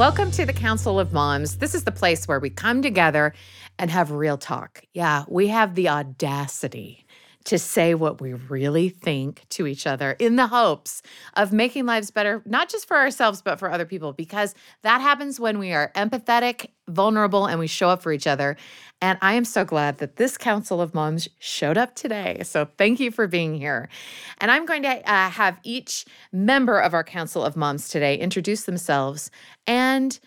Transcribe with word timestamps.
Welcome 0.00 0.30
to 0.30 0.46
the 0.46 0.54
Council 0.54 0.98
of 0.98 1.12
Moms. 1.12 1.58
This 1.58 1.74
is 1.74 1.84
the 1.84 1.92
place 1.92 2.26
where 2.26 2.40
we 2.40 2.48
come 2.48 2.80
together 2.80 3.34
and 3.78 3.90
have 3.90 4.10
real 4.10 4.38
talk. 4.38 4.82
Yeah, 4.94 5.24
we 5.28 5.48
have 5.48 5.74
the 5.74 5.90
audacity 5.90 7.04
to 7.44 7.58
say 7.58 7.94
what 7.94 8.20
we 8.20 8.34
really 8.34 8.88
think 8.88 9.46
to 9.50 9.66
each 9.66 9.86
other 9.86 10.12
in 10.18 10.36
the 10.36 10.48
hopes 10.48 11.02
of 11.34 11.52
making 11.52 11.86
lives 11.86 12.10
better, 12.10 12.42
not 12.44 12.68
just 12.68 12.86
for 12.86 12.96
ourselves, 12.96 13.40
but 13.40 13.58
for 13.58 13.70
other 13.70 13.86
people, 13.86 14.12
because 14.12 14.54
that 14.82 15.00
happens 15.00 15.40
when 15.40 15.58
we 15.58 15.72
are 15.72 15.90
empathetic, 15.94 16.66
vulnerable, 16.88 17.46
and 17.46 17.58
we 17.58 17.66
show 17.66 17.88
up 17.88 18.02
for 18.02 18.12
each 18.12 18.26
other. 18.26 18.56
And 19.00 19.18
I 19.22 19.34
am 19.34 19.46
so 19.46 19.64
glad 19.64 19.98
that 19.98 20.16
this 20.16 20.36
Council 20.36 20.82
of 20.82 20.94
Moms 20.94 21.28
showed 21.38 21.78
up 21.78 21.94
today. 21.94 22.42
So 22.44 22.68
thank 22.76 23.00
you 23.00 23.10
for 23.10 23.26
being 23.26 23.54
here. 23.54 23.88
And 24.38 24.50
I'm 24.50 24.66
going 24.66 24.82
to 24.82 25.10
uh, 25.10 25.30
have 25.30 25.58
each 25.62 26.04
member 26.32 26.78
of 26.78 26.92
our 26.92 27.04
Council 27.04 27.42
of 27.42 27.56
Moms 27.56 27.88
today 27.88 28.18
introduce 28.18 28.64
themselves 28.64 29.30
and 29.66 30.18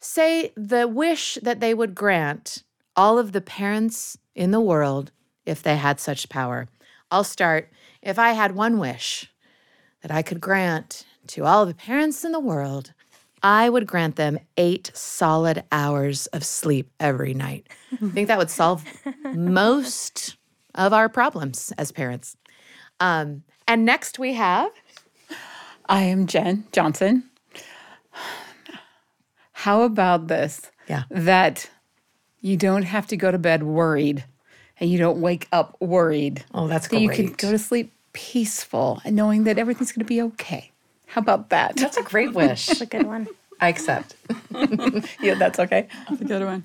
say 0.00 0.52
the 0.56 0.86
wish 0.86 1.38
that 1.42 1.60
they 1.60 1.74
would 1.74 1.94
grant 1.94 2.62
all 2.94 3.18
of 3.18 3.32
the 3.32 3.40
parents 3.40 4.16
in 4.34 4.50
the 4.50 4.60
world 4.60 5.10
if 5.46 5.62
they 5.62 5.76
had 5.76 6.00
such 6.00 6.28
power. 6.28 6.68
I'll 7.10 7.24
start. 7.24 7.70
If 8.00 8.18
I 8.18 8.32
had 8.32 8.54
one 8.54 8.78
wish 8.78 9.30
that 10.02 10.10
I 10.10 10.22
could 10.22 10.40
grant 10.40 11.04
to 11.28 11.44
all 11.44 11.66
the 11.66 11.74
parents 11.74 12.24
in 12.24 12.32
the 12.32 12.40
world, 12.40 12.92
I 13.42 13.68
would 13.68 13.86
grant 13.86 14.16
them 14.16 14.38
eight 14.56 14.90
solid 14.94 15.64
hours 15.72 16.26
of 16.28 16.44
sleep 16.44 16.90
every 17.00 17.34
night. 17.34 17.68
I 17.92 18.08
think 18.08 18.28
that 18.28 18.38
would 18.38 18.50
solve 18.50 18.84
most 19.24 20.36
of 20.74 20.92
our 20.92 21.08
problems 21.08 21.72
as 21.76 21.92
parents. 21.92 22.36
Um, 23.00 23.42
and 23.66 23.84
next 23.84 24.18
we 24.18 24.34
have. 24.34 24.70
I 25.88 26.02
am 26.02 26.26
Jen 26.26 26.64
Johnson. 26.72 27.28
How 29.52 29.82
about 29.82 30.28
this? 30.28 30.70
Yeah. 30.88 31.04
That 31.10 31.70
you 32.40 32.56
don't 32.56 32.82
have 32.82 33.06
to 33.08 33.16
go 33.16 33.30
to 33.30 33.38
bed 33.38 33.62
worried 33.62 34.24
and 34.82 34.90
you 34.90 34.98
don't 34.98 35.20
wake 35.20 35.46
up 35.52 35.76
worried. 35.80 36.44
Oh, 36.52 36.66
that's 36.66 36.88
that 36.88 36.96
great. 36.96 37.02
you 37.02 37.10
can 37.10 37.32
go 37.34 37.52
to 37.52 37.58
sleep 37.58 37.92
peaceful 38.12 39.00
and 39.04 39.14
knowing 39.14 39.44
that 39.44 39.56
everything's 39.56 39.92
going 39.92 40.04
to 40.04 40.08
be 40.08 40.20
okay. 40.20 40.72
How 41.06 41.20
about 41.20 41.50
that? 41.50 41.76
That's 41.76 41.96
a 41.96 42.02
great 42.02 42.34
wish. 42.34 42.66
That's 42.66 42.80
a 42.80 42.86
good 42.86 43.06
one. 43.06 43.28
I 43.60 43.68
accept. 43.68 44.16
yeah, 45.20 45.34
that's 45.34 45.60
okay. 45.60 45.86
That's 46.08 46.20
a 46.20 46.24
good 46.24 46.44
one. 46.44 46.64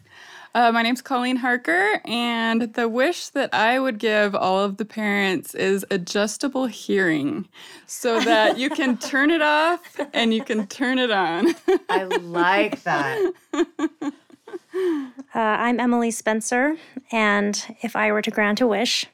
Uh, 0.56 0.72
my 0.72 0.82
name's 0.82 1.04
Colleen 1.04 1.36
Harker, 1.36 2.02
and 2.06 2.74
the 2.74 2.90
wish 2.90 3.30
that 3.30 3.54
I 3.54 3.80
would 3.80 4.00
give 4.00 4.34
all 4.34 4.64
of 4.64 4.78
the 4.78 4.86
parents 4.86 5.54
is 5.54 5.86
adjustable 5.92 6.66
hearing 6.66 7.48
so 7.86 8.20
that 8.22 8.58
you 8.58 8.72
can 8.72 8.98
turn 9.12 9.30
it 9.30 9.44
off 9.44 10.00
and 10.12 10.34
you 10.34 10.44
can 10.44 10.66
turn 10.66 10.98
it 10.98 11.12
on. 11.12 11.54
I 11.88 12.06
like 12.06 12.82
that. 12.82 13.34
Uh, 14.48 15.10
I'm 15.36 15.80
Emily 15.80 16.12
Spencer, 16.12 16.78
and 17.12 17.78
if 17.82 17.96
I 17.96 18.12
were 18.12 18.22
to 18.22 18.32
grant 18.32 18.62
a 18.62 18.68
wish 18.68 19.06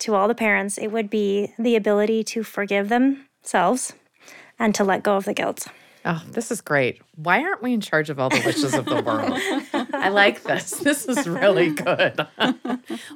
to 0.00 0.14
all 0.14 0.28
the 0.28 0.34
parents, 0.34 0.78
it 0.78 0.88
would 0.88 1.10
be 1.10 1.52
the 1.58 1.76
ability 1.76 2.24
to 2.24 2.42
forgive 2.42 2.88
themselves 2.88 3.92
and 4.58 4.74
to 4.74 4.84
let 4.84 5.02
go 5.02 5.16
of 5.16 5.24
the 5.24 5.34
guilt. 5.34 5.68
Oh, 6.06 6.22
this 6.32 6.50
is 6.50 6.60
great. 6.60 7.00
Why 7.14 7.42
aren't 7.42 7.62
we 7.62 7.72
in 7.72 7.80
charge 7.80 8.10
of 8.10 8.18
all 8.18 8.28
the 8.28 8.42
wishes 8.44 8.74
of 8.74 8.84
the 8.84 9.02
world? 9.02 9.40
I 9.94 10.10
like 10.10 10.42
this. 10.42 10.70
This 10.72 11.06
is 11.06 11.26
really 11.26 11.70
good. 11.70 12.26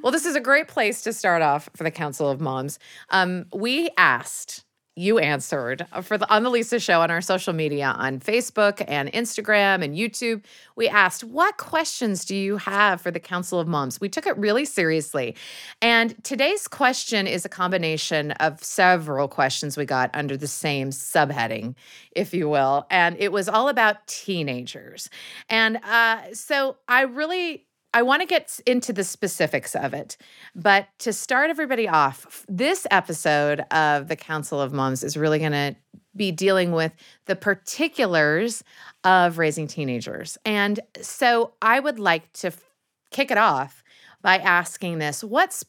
well, 0.01 0.11
this 0.11 0.25
is 0.25 0.35
a 0.35 0.39
great 0.39 0.67
place 0.67 1.03
to 1.03 1.13
start 1.13 1.43
off 1.43 1.69
for 1.75 1.83
the 1.83 1.91
Council 1.91 2.29
of 2.29 2.41
Moms. 2.41 2.79
Um, 3.11 3.45
we 3.53 3.91
asked, 3.95 4.63
you 4.99 5.17
answered 5.17 5.85
for 6.01 6.17
the 6.17 6.29
on 6.29 6.43
the 6.43 6.49
Lisa 6.49 6.79
show 6.79 7.01
on 7.01 7.09
our 7.09 7.21
social 7.21 7.53
media 7.53 7.95
on 7.97 8.19
Facebook 8.19 8.83
and 8.87 9.11
Instagram 9.13 9.83
and 9.83 9.95
YouTube. 9.95 10.43
We 10.75 10.89
asked, 10.89 11.23
what 11.23 11.57
questions 11.57 12.25
do 12.25 12.35
you 12.35 12.57
have 12.57 12.99
for 12.99 13.09
the 13.09 13.19
Council 13.19 13.59
of 13.59 13.67
Moms? 13.67 14.01
We 14.01 14.09
took 14.09 14.27
it 14.27 14.37
really 14.37 14.65
seriously. 14.65 15.35
And 15.81 16.21
today's 16.23 16.67
question 16.67 17.27
is 17.27 17.45
a 17.45 17.49
combination 17.49 18.31
of 18.33 18.61
several 18.63 19.27
questions 19.27 19.77
we 19.77 19.85
got 19.85 20.09
under 20.13 20.35
the 20.35 20.47
same 20.47 20.89
subheading, 20.89 21.75
if 22.11 22.33
you 22.33 22.49
will. 22.49 22.85
And 22.91 23.15
it 23.19 23.31
was 23.31 23.47
all 23.47 23.69
about 23.69 24.05
teenagers. 24.07 25.09
And 25.49 25.77
uh, 25.77 26.33
so 26.33 26.77
I 26.87 27.03
really 27.03 27.65
I 27.93 28.03
want 28.03 28.21
to 28.21 28.27
get 28.27 28.59
into 28.65 28.93
the 28.93 29.03
specifics 29.03 29.75
of 29.75 29.93
it. 29.93 30.17
But 30.55 30.87
to 30.99 31.13
start 31.13 31.49
everybody 31.49 31.87
off, 31.87 32.45
this 32.47 32.85
episode 32.91 33.61
of 33.71 34.07
the 34.07 34.15
Council 34.15 34.61
of 34.61 34.73
Moms 34.73 35.03
is 35.03 35.17
really 35.17 35.39
going 35.39 35.51
to 35.53 35.75
be 36.15 36.31
dealing 36.31 36.71
with 36.71 36.91
the 37.25 37.35
particulars 37.35 38.63
of 39.03 39.37
raising 39.37 39.67
teenagers. 39.67 40.37
And 40.45 40.79
so 41.01 41.53
I 41.61 41.79
would 41.79 41.99
like 41.99 42.31
to 42.33 42.47
f- 42.47 42.63
kick 43.11 43.31
it 43.31 43.37
off 43.37 43.83
by 44.21 44.37
asking 44.37 44.97
this 44.97 45.23
what's 45.23 45.63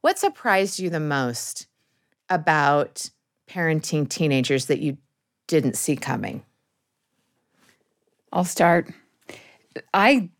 what 0.00 0.18
surprised 0.18 0.78
you 0.78 0.88
the 0.88 1.00
most 1.00 1.66
about 2.28 3.10
parenting 3.48 4.08
teenagers 4.08 4.66
that 4.66 4.80
you 4.80 4.98
didn't 5.46 5.76
see 5.76 5.96
coming? 5.96 6.44
I'll 8.32 8.44
start. 8.44 8.92
I, 9.92 10.30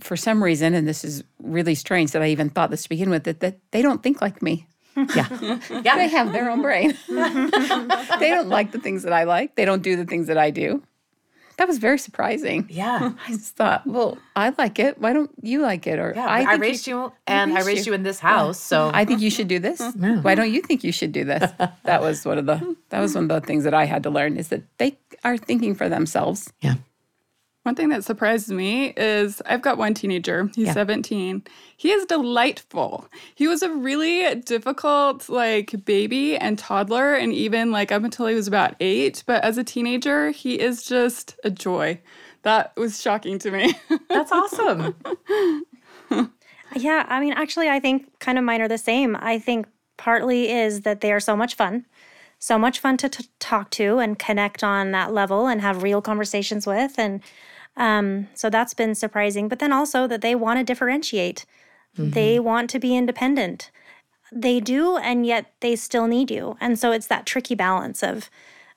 for 0.00 0.16
some 0.16 0.42
reason, 0.42 0.74
and 0.74 0.86
this 0.86 1.04
is 1.04 1.24
really 1.42 1.74
strange 1.74 2.12
that 2.12 2.22
I 2.22 2.28
even 2.28 2.50
thought 2.50 2.70
this 2.70 2.84
to 2.84 2.88
begin 2.88 3.10
with, 3.10 3.24
that, 3.24 3.40
that 3.40 3.58
they 3.70 3.82
don't 3.82 4.02
think 4.02 4.20
like 4.20 4.42
me. 4.42 4.66
Yeah. 4.96 5.58
yeah. 5.70 5.96
They 5.96 6.08
have 6.08 6.32
their 6.32 6.50
own 6.50 6.62
brain. 6.62 6.96
they 7.08 8.30
don't 8.30 8.48
like 8.48 8.72
the 8.72 8.80
things 8.80 9.04
that 9.04 9.12
I 9.12 9.24
like. 9.24 9.54
They 9.54 9.64
don't 9.64 9.82
do 9.82 9.96
the 9.96 10.04
things 10.04 10.26
that 10.26 10.38
I 10.38 10.50
do. 10.50 10.82
That 11.56 11.66
was 11.66 11.78
very 11.78 11.98
surprising. 11.98 12.66
Yeah. 12.70 13.12
I 13.26 13.32
just 13.32 13.56
thought, 13.56 13.84
well, 13.84 14.16
I 14.36 14.54
like 14.58 14.78
it. 14.78 15.00
Why 15.00 15.12
don't 15.12 15.30
you 15.42 15.60
like 15.60 15.88
it? 15.88 15.98
Or 15.98 16.12
Yeah, 16.14 16.26
I, 16.28 16.44
think 16.44 16.62
raised 16.62 16.86
you, 16.86 17.12
and 17.26 17.52
I 17.52 17.56
raised 17.56 17.66
raised 17.66 17.86
you. 17.86 17.92
you 17.92 17.94
in 17.94 18.04
this 18.04 18.20
house, 18.20 18.60
so 18.60 18.92
I 18.94 19.04
think 19.04 19.20
you 19.20 19.30
should 19.30 19.48
do 19.48 19.58
this. 19.58 19.80
Why 19.96 20.36
don't 20.36 20.52
you 20.52 20.62
think 20.62 20.84
you 20.84 20.92
should 20.92 21.10
do 21.10 21.24
this? 21.24 21.50
That 21.82 22.00
was 22.00 22.24
one 22.24 22.38
of 22.38 22.46
the 22.46 22.76
that 22.90 23.00
was 23.00 23.16
one 23.16 23.24
of 23.24 23.40
the 23.40 23.40
things 23.44 23.64
that 23.64 23.74
I 23.74 23.86
had 23.86 24.04
to 24.04 24.10
learn 24.10 24.36
is 24.36 24.48
that 24.48 24.62
they 24.78 24.98
are 25.24 25.36
thinking 25.36 25.74
for 25.74 25.88
themselves. 25.88 26.52
yeah. 26.60 26.74
One 27.68 27.74
thing 27.74 27.90
that 27.90 28.02
surprised 28.02 28.48
me 28.48 28.94
is 28.96 29.42
I've 29.44 29.60
got 29.60 29.76
one 29.76 29.92
teenager. 29.92 30.50
He's 30.54 30.68
Yeah. 30.68 30.72
17. 30.72 31.42
He 31.76 31.90
is 31.92 32.06
delightful. 32.06 33.06
He 33.34 33.46
was 33.46 33.62
a 33.62 33.70
really 33.70 34.36
difficult 34.36 35.28
like 35.28 35.84
baby 35.84 36.34
and 36.38 36.58
toddler 36.58 37.12
and 37.12 37.30
even 37.34 37.70
like 37.70 37.92
up 37.92 38.04
until 38.04 38.26
he 38.26 38.34
was 38.34 38.48
about 38.48 38.74
8, 38.80 39.22
but 39.26 39.44
as 39.44 39.58
a 39.58 39.64
teenager, 39.64 40.30
he 40.30 40.54
is 40.58 40.82
just 40.82 41.36
a 41.44 41.50
joy. 41.50 42.00
That 42.40 42.74
was 42.78 43.02
shocking 43.02 43.38
to 43.40 43.50
me. 43.50 43.74
That's 44.08 44.32
awesome. 44.32 44.94
Yeah, 46.74 47.04
I 47.06 47.20
mean, 47.20 47.34
actually, 47.34 47.68
I 47.68 47.80
think 47.80 48.18
kind 48.18 48.38
of 48.38 48.44
mine 48.44 48.62
are 48.62 48.68
the 48.68 48.78
same. 48.78 49.14
I 49.20 49.38
think 49.38 49.66
partly 49.98 50.50
is 50.50 50.82
that 50.82 51.02
they 51.02 51.12
are 51.12 51.20
so 51.20 51.36
much 51.36 51.54
fun, 51.54 51.84
so 52.38 52.58
much 52.58 52.80
fun 52.80 52.96
to 52.96 53.10
t- 53.10 53.28
talk 53.40 53.68
to 53.72 53.98
and 53.98 54.18
connect 54.18 54.64
on 54.64 54.92
that 54.92 55.12
level 55.12 55.46
and 55.46 55.60
have 55.60 55.82
real 55.82 56.00
conversations 56.00 56.66
with. 56.66 56.98
And 56.98 57.20
um, 57.78 58.28
so 58.34 58.50
that's 58.50 58.74
been 58.74 58.94
surprising. 58.94 59.48
But 59.48 59.58
then 59.60 59.72
also 59.72 60.06
that 60.06 60.20
they 60.20 60.34
want 60.34 60.58
to 60.58 60.64
differentiate, 60.64 61.46
they 61.96 62.38
want 62.38 62.70
to 62.70 62.78
be 62.78 62.96
independent. 62.96 63.70
They 64.30 64.60
do, 64.60 64.98
and 64.98 65.26
yet 65.26 65.52
they 65.60 65.74
still 65.74 66.06
need 66.06 66.30
you. 66.30 66.56
And 66.60 66.78
so 66.78 66.92
it's 66.92 67.06
that 67.08 67.26
tricky 67.26 67.54
balance 67.56 68.02
of 68.04 68.30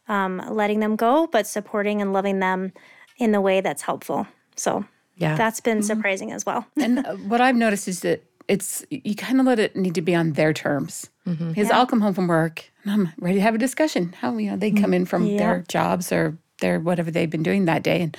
um, 0.07 0.41
letting 0.50 0.79
them 0.79 0.95
go, 0.95 1.28
but 1.28 1.45
supporting 1.45 2.01
and 2.01 2.13
loving 2.13 2.40
them 2.40 2.72
in 3.17 3.31
the 3.31 3.41
way 3.41 3.61
that's 3.61 3.84
helpful. 3.84 4.25
So 4.56 4.85
Yeah. 5.17 5.35
that's 5.35 5.59
been 5.59 5.84
surprising 5.84 6.31
as 6.31 6.45
well. 6.47 6.66
And 6.78 7.00
uh, 7.06 7.16
what 7.16 7.41
I've 7.41 7.56
noticed 7.56 7.88
is 7.88 8.00
that 8.00 8.23
it's 8.47 8.84
you 8.90 9.13
kind 9.16 9.40
of 9.40 9.45
let 9.45 9.59
it 9.59 9.75
need 9.75 9.94
to 9.95 10.01
be 10.01 10.16
on 10.16 10.34
their 10.34 10.53
terms. 10.53 11.09
Because 11.25 11.70
I'll 11.70 11.85
come 11.85 12.02
home 12.02 12.14
from 12.16 12.28
work 12.28 12.72
and 12.84 12.91
I'm 12.91 13.09
ready 13.20 13.35
to 13.35 13.41
have 13.41 13.53
a 13.53 13.59
discussion. 13.59 14.14
How 14.20 14.35
you 14.37 14.49
know 14.49 14.58
they 14.58 14.72
come 14.72 14.93
in 14.96 15.05
from 15.05 15.37
their 15.37 15.64
jobs 15.67 16.11
or 16.11 16.37
their 16.61 16.79
whatever 16.79 17.11
they've 17.11 17.29
been 17.29 17.43
doing 17.43 17.66
that 17.66 17.84
day, 17.84 18.02
and 18.02 18.17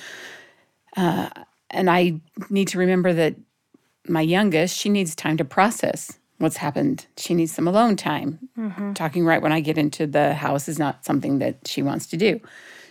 uh, 0.95 1.29
and 1.69 1.89
I 1.89 2.21
need 2.49 2.67
to 2.69 2.77
remember 2.77 3.13
that 3.13 3.35
my 4.07 4.21
youngest 4.21 4.77
she 4.77 4.89
needs 4.89 5.15
time 5.15 5.37
to 5.37 5.45
process 5.45 6.19
what's 6.37 6.57
happened. 6.57 7.07
She 7.17 7.33
needs 7.33 7.51
some 7.53 7.67
alone 7.67 7.95
time. 7.95 8.49
Talking 8.93 9.25
right 9.25 9.41
when 9.41 9.51
I 9.51 9.59
get 9.61 9.77
into 9.77 10.05
the 10.05 10.33
house 10.33 10.67
is 10.67 10.77
not 10.77 11.05
something 11.05 11.39
that 11.39 11.67
she 11.67 11.81
wants 11.81 12.05
to 12.07 12.17
do. 12.17 12.39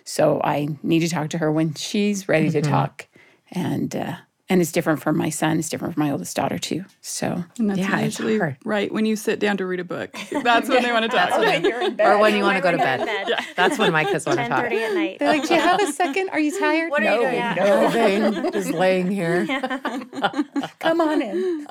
So 0.05 0.41
I 0.43 0.69
need 0.83 1.01
to 1.01 1.09
talk 1.09 1.29
to 1.31 1.39
her 1.39 1.53
when 1.53 1.75
she's 1.75 2.29
ready 2.29 2.51
to 2.51 2.61
talk, 2.71 3.07
and 3.53 3.95
uh, 3.95 4.17
and 4.53 4.61
it's 4.61 4.71
different 4.71 5.01
for 5.01 5.15
my 5.15 5.31
son. 5.31 5.59
It's 5.59 5.71
different 5.71 5.95
for 5.95 6.01
my 6.01 6.11
oldest 6.11 6.37
daughter 6.37 6.59
too. 6.59 6.85
So 7.01 7.43
And 7.59 7.71
that's 7.71 7.79
Yeah, 7.79 8.01
usually 8.01 8.39
right 8.67 8.93
when 8.93 9.07
you 9.07 9.17
sit 9.17 9.41
down 9.41 9.57
to 9.57 9.65
read 9.65 9.81
a 9.81 9.85
book. 9.85 10.15
That's 10.43 10.69
when 10.69 10.83
they 10.83 10.93
want 10.93 11.11
to 11.11 11.17
talk. 11.17 11.31
or 11.33 12.19
when 12.19 12.37
you 12.37 12.43
want 12.43 12.57
to 12.59 12.63
go 12.63 12.71
to 12.71 12.77
When 12.77 12.85
bed. 12.99 13.01
you're 13.01 13.09
in 13.21 13.27
bed. 13.37 13.47
That's 13.57 13.79
when 13.79 13.93
my 13.93 14.05
kids 14.05 14.27
want 14.27 14.41
to 14.41 14.49
talk. 14.49 14.61
thirty 14.65 14.83
at 14.83 14.93
night. 14.93 15.19
they're 15.19 15.29
like, 15.29 15.49
"Do 15.49 15.55
you 15.55 15.61
have 15.61 15.81
a 15.81 15.91
second? 15.91 16.29
Are 16.31 16.39
you 16.39 16.59
tired? 16.59 16.91
What 16.91 17.01
are 17.01 17.05
no, 17.07 17.15
you 17.15 17.21
doing? 17.23 17.35
Yeah. 17.35 17.55
Nothing. 17.55 18.53
Just 18.53 18.71
laying 18.73 19.11
here. 19.11 19.47
come 20.81 21.01
on 21.01 21.23
in." 21.23 21.67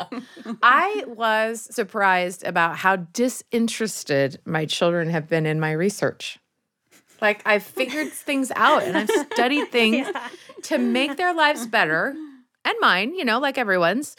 I 0.63 1.03
was 1.07 1.67
surprised 1.73 2.43
about 2.43 2.77
how 2.77 2.95
disinterested 2.95 4.39
my 4.45 4.65
children 4.65 5.09
have 5.11 5.29
been 5.29 5.45
in 5.45 5.59
my 5.59 5.71
research. 5.71 6.39
Like 7.21 7.43
I've 7.45 7.61
figured 7.63 8.11
things 8.11 8.51
out 8.55 8.81
and 8.83 8.97
I've 8.97 9.11
studied 9.33 9.71
things. 9.71 10.07
to 10.63 10.77
make 10.77 11.17
their 11.17 11.33
lives 11.33 11.65
better 11.67 12.15
and 12.65 12.75
mine, 12.79 13.15
you 13.15 13.25
know, 13.25 13.39
like 13.39 13.57
everyone's. 13.57 14.15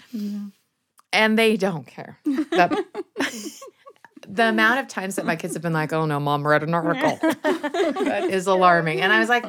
And 1.12 1.38
they 1.38 1.56
don't 1.56 1.86
care. 1.86 2.18
The, 2.24 2.84
the 4.28 4.48
amount 4.48 4.80
of 4.80 4.88
times 4.88 5.16
that 5.16 5.26
my 5.26 5.36
kids 5.36 5.54
have 5.54 5.62
been 5.62 5.72
like, 5.72 5.92
oh 5.92 6.06
no, 6.06 6.18
mom 6.18 6.46
read 6.46 6.62
an 6.62 6.74
article 6.74 7.18
that 7.42 8.28
is 8.30 8.46
alarming. 8.46 9.00
And 9.00 9.12
I 9.12 9.18
was 9.18 9.28
like, 9.28 9.44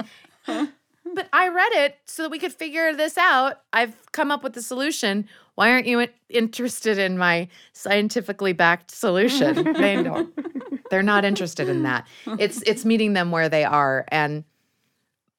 but 0.46 1.30
I 1.32 1.48
read 1.50 1.72
it 1.74 1.98
so 2.06 2.24
that 2.24 2.32
we 2.32 2.40
could 2.40 2.54
figure 2.54 2.94
this 2.94 3.18
out. 3.18 3.62
I've 3.72 3.96
come 4.12 4.32
up 4.32 4.44
with 4.44 4.54
the 4.54 4.62
solution. 4.62 5.28
Why 5.56 5.70
aren't 5.70 5.88
you 5.88 6.08
interested 6.30 6.98
in 6.98 7.18
my 7.18 7.48
scientifically 7.74 8.54
backed 8.54 8.92
solution? 8.92 9.74
they 9.74 10.02
don't. 10.02 10.34
They're 10.90 11.04
not 11.04 11.26
interested 11.26 11.70
in 11.70 11.84
that. 11.84 12.08
It's 12.40 12.62
it's 12.64 12.86
meeting 12.86 13.14
them 13.14 13.32
where 13.32 13.50
they 13.50 13.64
are. 13.64 14.06
And 14.10 14.44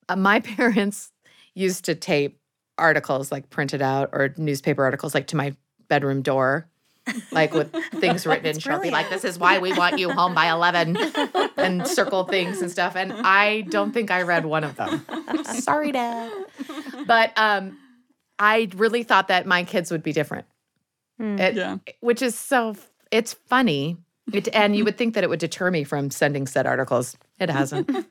uh, 0.09 0.17
my 0.17 0.41
parents 0.41 1.12
used 1.55 1.85
to 1.87 1.95
tape 1.95 2.39
articles 2.79 3.31
like 3.32 3.50
printed 3.50 3.82
out 3.82 4.11
or 4.12 4.35
newspaper 4.37 4.85
articles 4.85 5.15
like 5.15 5.26
to 5.29 5.37
my 5.37 5.55
bedroom 5.88 6.23
door 6.23 6.69
like 7.32 7.53
with 7.53 7.71
things 8.00 8.26
written 8.26 8.47
in 8.47 8.56
Sharpie, 8.56 8.91
like 8.91 9.11
this 9.11 9.25
is 9.25 9.38
why 9.38 9.59
we 9.59 9.75
want 9.75 9.99
you 9.99 10.11
home 10.11 10.35
by 10.35 10.50
11 10.50 10.97
and 11.59 11.87
circle 11.87 12.25
things 12.25 12.62
and 12.62 12.71
stuff. 12.71 12.97
And 12.97 13.12
I 13.12 13.61
don't 13.62 13.93
think 13.93 14.11
I 14.11 14.23
read 14.23 14.47
one 14.47 14.65
of 14.65 14.76
them. 14.76 15.05
Sorry, 15.44 15.93
Dad. 15.93 16.32
But 17.06 17.32
um, 17.37 17.76
I 18.38 18.71
really 18.75 19.03
thought 19.03 19.29
that 19.29 19.44
my 19.47 19.65
kids 19.65 19.91
would 19.91 20.03
be 20.03 20.12
different, 20.15 20.47
It- 21.19 21.56
Yeah. 21.56 21.76
which 22.00 22.23
is 22.23 22.38
so, 22.38 22.75
it's 23.11 23.35
funny. 23.35 23.99
It, 24.32 24.49
and 24.55 24.75
you 24.75 24.85
would 24.85 24.97
think 24.97 25.12
that 25.15 25.25
it 25.25 25.29
would 25.29 25.41
deter 25.41 25.71
me 25.71 25.85
from 25.85 26.11
sending 26.11 26.47
said 26.47 26.67
articles. 26.67 27.19
It 27.38 27.50
hasn't. 27.50 27.91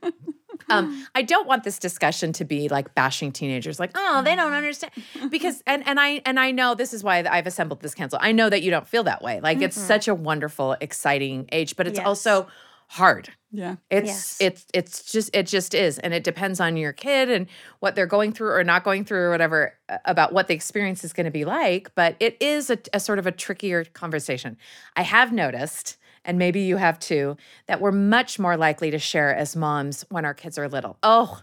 Um, 0.77 1.07
I 1.15 1.21
don't 1.21 1.47
want 1.47 1.63
this 1.63 1.79
discussion 1.79 2.33
to 2.33 2.45
be 2.45 2.69
like 2.69 2.93
bashing 2.95 3.31
teenagers, 3.31 3.79
like, 3.79 3.91
oh, 3.95 4.21
they 4.23 4.35
don't 4.35 4.53
understand. 4.53 4.91
Because 5.29 5.61
and 5.65 5.85
and 5.87 5.99
I 5.99 6.21
and 6.25 6.39
I 6.39 6.51
know 6.51 6.75
this 6.75 6.93
is 6.93 7.03
why 7.03 7.23
I've 7.29 7.47
assembled 7.47 7.81
this 7.81 7.95
council. 7.95 8.19
I 8.21 8.31
know 8.31 8.49
that 8.49 8.61
you 8.61 8.71
don't 8.71 8.87
feel 8.87 9.03
that 9.03 9.21
way. 9.21 9.39
Like 9.41 9.61
it's 9.61 9.77
such 9.79 10.07
a 10.07 10.15
wonderful, 10.15 10.75
exciting 10.81 11.47
age, 11.51 11.75
but 11.75 11.87
it's 11.87 11.97
Yes. 11.99 12.07
also 12.07 12.47
hard. 12.87 13.29
Yeah. 13.51 13.75
It's 13.89 14.07
Yes. 14.07 14.37
it's 14.39 14.65
it's 14.73 15.11
just 15.11 15.29
it 15.33 15.47
just 15.47 15.73
is, 15.73 15.97
and 15.99 16.13
it 16.13 16.23
depends 16.23 16.59
on 16.59 16.75
your 16.77 16.93
kid 16.93 17.29
and 17.29 17.47
what 17.79 17.95
they're 17.95 18.05
going 18.07 18.31
through 18.33 18.51
or 18.51 18.63
not 18.63 18.83
going 18.83 19.05
through 19.05 19.19
or 19.25 19.29
whatever 19.31 19.73
uh, 19.89 19.97
about 20.05 20.33
what 20.33 20.47
the 20.47 20.53
experience 20.53 21.03
is 21.03 21.13
going 21.13 21.25
to 21.25 21.31
be 21.31 21.45
like. 21.45 21.91
But 21.95 22.15
it 22.19 22.37
is 22.41 22.69
a, 22.69 22.77
a 22.93 22.99
sort 22.99 23.19
of 23.19 23.25
a 23.27 23.31
trickier 23.31 23.85
conversation. 23.85 24.57
I 24.95 25.03
have 25.03 25.31
noticed, 25.31 25.97
and 26.25 26.37
maybe 26.37 26.61
you 26.61 26.77
have 26.77 26.99
too, 26.99 27.37
that 27.67 27.81
we're 27.81 27.91
much 27.91 28.39
more 28.39 28.57
likely 28.57 28.91
to 28.91 28.99
share 28.99 29.35
as 29.35 29.55
moms 29.55 30.05
when 30.09 30.25
our 30.25 30.33
kids 30.33 30.57
are 30.57 30.67
little. 30.67 30.97
Oh. 31.03 31.41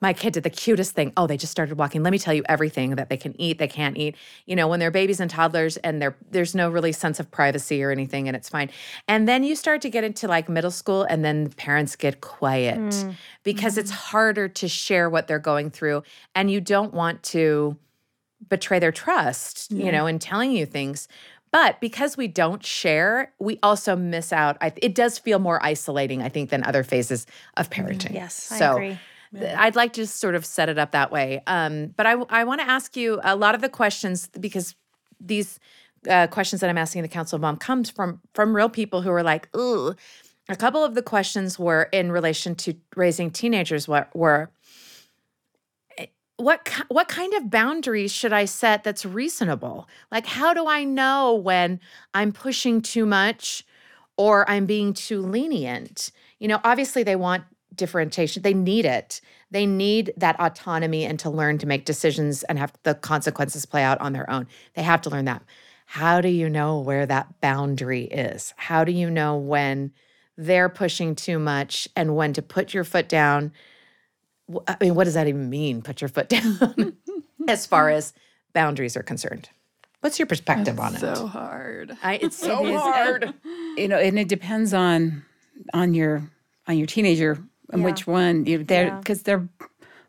My 0.00 0.12
kid 0.12 0.32
did 0.32 0.42
the 0.42 0.50
cutest 0.50 0.96
thing. 0.96 1.12
Oh, 1.16 1.28
they 1.28 1.36
just 1.36 1.52
started 1.52 1.78
walking. 1.78 2.02
Let 2.02 2.10
me 2.10 2.18
tell 2.18 2.34
you 2.34 2.42
everything 2.48 2.96
that 2.96 3.08
they 3.08 3.16
can 3.16 3.40
eat, 3.40 3.58
they 3.58 3.68
can't 3.68 3.96
eat. 3.96 4.16
You 4.46 4.56
know, 4.56 4.66
when 4.66 4.80
they're 4.80 4.90
babies 4.90 5.20
and 5.20 5.30
toddlers 5.30 5.76
and 5.76 6.02
they're 6.02 6.16
there's 6.32 6.56
no 6.56 6.68
really 6.68 6.90
sense 6.90 7.20
of 7.20 7.30
privacy 7.30 7.84
or 7.84 7.92
anything 7.92 8.26
and 8.26 8.36
it's 8.36 8.48
fine. 8.48 8.68
And 9.06 9.28
then 9.28 9.44
you 9.44 9.54
start 9.54 9.80
to 9.82 9.90
get 9.90 10.02
into 10.02 10.26
like 10.26 10.48
middle 10.48 10.72
school 10.72 11.04
and 11.04 11.24
then 11.24 11.44
the 11.44 11.50
parents 11.54 11.94
get 11.94 12.20
quiet 12.20 12.92
hmm. 12.92 13.10
because 13.44 13.78
it's 13.78 13.92
mm-hmm. 13.92 14.08
harder 14.08 14.48
to 14.48 14.66
share 14.66 15.08
what 15.08 15.28
they're 15.28 15.38
going 15.38 15.70
through 15.70 16.02
and 16.34 16.50
you 16.50 16.60
don't 16.60 16.92
want 16.92 17.22
to 17.22 17.76
betray 18.48 18.80
their 18.80 18.90
trust, 18.92 19.70
you 19.70 19.92
know, 19.92 20.06
in 20.06 20.18
telling 20.18 20.50
you 20.50 20.66
things. 20.66 21.06
But 21.52 21.80
because 21.80 22.16
we 22.16 22.28
don't 22.28 22.64
share, 22.64 23.32
we 23.38 23.58
also 23.62 23.94
miss 23.94 24.32
out. 24.32 24.56
I, 24.60 24.72
it 24.76 24.94
does 24.94 25.18
feel 25.18 25.38
more 25.38 25.62
isolating, 25.62 26.22
I 26.22 26.30
think, 26.30 26.48
than 26.50 26.64
other 26.64 26.82
phases 26.82 27.26
of 27.58 27.68
parenting. 27.68 28.14
Yes, 28.14 28.50
I 28.50 28.58
so, 28.58 28.72
agree. 28.72 28.98
I'd 29.34 29.76
like 29.76 29.92
to 29.94 30.06
sort 30.06 30.34
of 30.34 30.44
set 30.44 30.68
it 30.68 30.78
up 30.78 30.92
that 30.92 31.10
way. 31.10 31.42
Um, 31.46 31.88
but 31.96 32.06
I, 32.06 32.12
I 32.30 32.44
want 32.44 32.60
to 32.62 32.68
ask 32.68 32.96
you 32.96 33.20
a 33.22 33.36
lot 33.36 33.54
of 33.54 33.60
the 33.60 33.68
questions 33.68 34.28
because 34.38 34.74
these 35.20 35.60
uh, 36.08 36.26
questions 36.26 36.60
that 36.60 36.70
I'm 36.70 36.78
asking 36.78 37.02
the 37.02 37.08
Council 37.08 37.36
of 37.36 37.42
Mom 37.42 37.56
comes 37.56 37.90
from 37.90 38.20
from 38.34 38.56
real 38.56 38.68
people 38.68 39.02
who 39.02 39.10
are 39.10 39.22
like, 39.22 39.54
ooh. 39.56 39.94
A 40.48 40.56
couple 40.56 40.82
of 40.84 40.96
the 40.96 41.02
questions 41.02 41.56
were 41.56 41.84
in 41.92 42.10
relation 42.10 42.56
to 42.56 42.74
raising 42.96 43.30
teenagers. 43.30 43.86
What 43.86 44.14
were 44.14 44.42
eh, 44.42 44.61
what 46.42 46.68
what 46.88 47.08
kind 47.08 47.32
of 47.34 47.50
boundaries 47.50 48.12
should 48.12 48.32
I 48.32 48.46
set 48.46 48.82
that's 48.84 49.04
reasonable? 49.04 49.88
Like 50.10 50.26
how 50.26 50.52
do 50.52 50.66
I 50.66 50.84
know 50.84 51.34
when 51.34 51.80
I'm 52.14 52.32
pushing 52.32 52.82
too 52.82 53.06
much 53.06 53.64
or 54.16 54.48
I'm 54.50 54.66
being 54.66 54.92
too 54.92 55.20
lenient? 55.22 56.10
You 56.40 56.48
know, 56.48 56.60
obviously 56.64 57.04
they 57.04 57.16
want 57.16 57.44
differentiation. 57.74 58.42
They 58.42 58.54
need 58.54 58.84
it. 58.84 59.20
They 59.50 59.66
need 59.66 60.12
that 60.16 60.38
autonomy 60.40 61.04
and 61.04 61.18
to 61.20 61.30
learn 61.30 61.58
to 61.58 61.66
make 61.66 61.84
decisions 61.84 62.42
and 62.44 62.58
have 62.58 62.72
the 62.82 62.94
consequences 62.94 63.64
play 63.64 63.82
out 63.82 64.00
on 64.00 64.12
their 64.12 64.28
own. 64.28 64.46
They 64.74 64.82
have 64.82 65.00
to 65.02 65.10
learn 65.10 65.26
that. 65.26 65.42
How 65.86 66.20
do 66.20 66.28
you 66.28 66.48
know 66.48 66.80
where 66.80 67.06
that 67.06 67.40
boundary 67.40 68.04
is? 68.04 68.52
How 68.56 68.84
do 68.84 68.92
you 68.92 69.10
know 69.10 69.36
when 69.36 69.92
they're 70.36 70.68
pushing 70.68 71.14
too 71.14 71.38
much 71.38 71.88
and 71.94 72.16
when 72.16 72.32
to 72.32 72.42
put 72.42 72.74
your 72.74 72.84
foot 72.84 73.08
down? 73.08 73.52
Wh- 74.52 74.58
I 74.68 74.76
mean, 74.80 74.94
what 74.94 75.04
does 75.04 75.14
that 75.14 75.26
even 75.28 75.48
mean? 75.50 75.82
Put 75.82 76.00
your 76.00 76.08
foot 76.08 76.28
down 76.28 76.96
as 77.48 77.66
far 77.66 77.90
as 77.90 78.12
boundaries 78.52 78.96
are 78.96 79.02
concerned. 79.02 79.48
What's 80.00 80.18
your 80.18 80.26
perspective 80.26 80.80
on 80.80 80.94
it? 80.96 81.02
It's 81.02 81.18
so 81.18 81.26
hard. 81.26 81.96
I, 82.02 82.14
it's 82.16 82.36
so 82.48 82.66
is. 82.66 82.80
hard. 82.80 83.32
you 83.76 83.88
know, 83.88 83.98
and 83.98 84.18
it 84.18 84.28
depends 84.28 84.74
on 84.74 85.24
on 85.72 85.94
your 85.94 86.22
on 86.66 86.76
your 86.78 86.86
teenager 86.86 87.38
and 87.70 87.80
Yeah. 87.82 87.84
which 87.88 88.06
one 88.06 88.44
you 88.46 88.64
they're 88.64 88.86
Yeah. 88.88 88.98
because 88.98 89.22
they're 89.22 89.48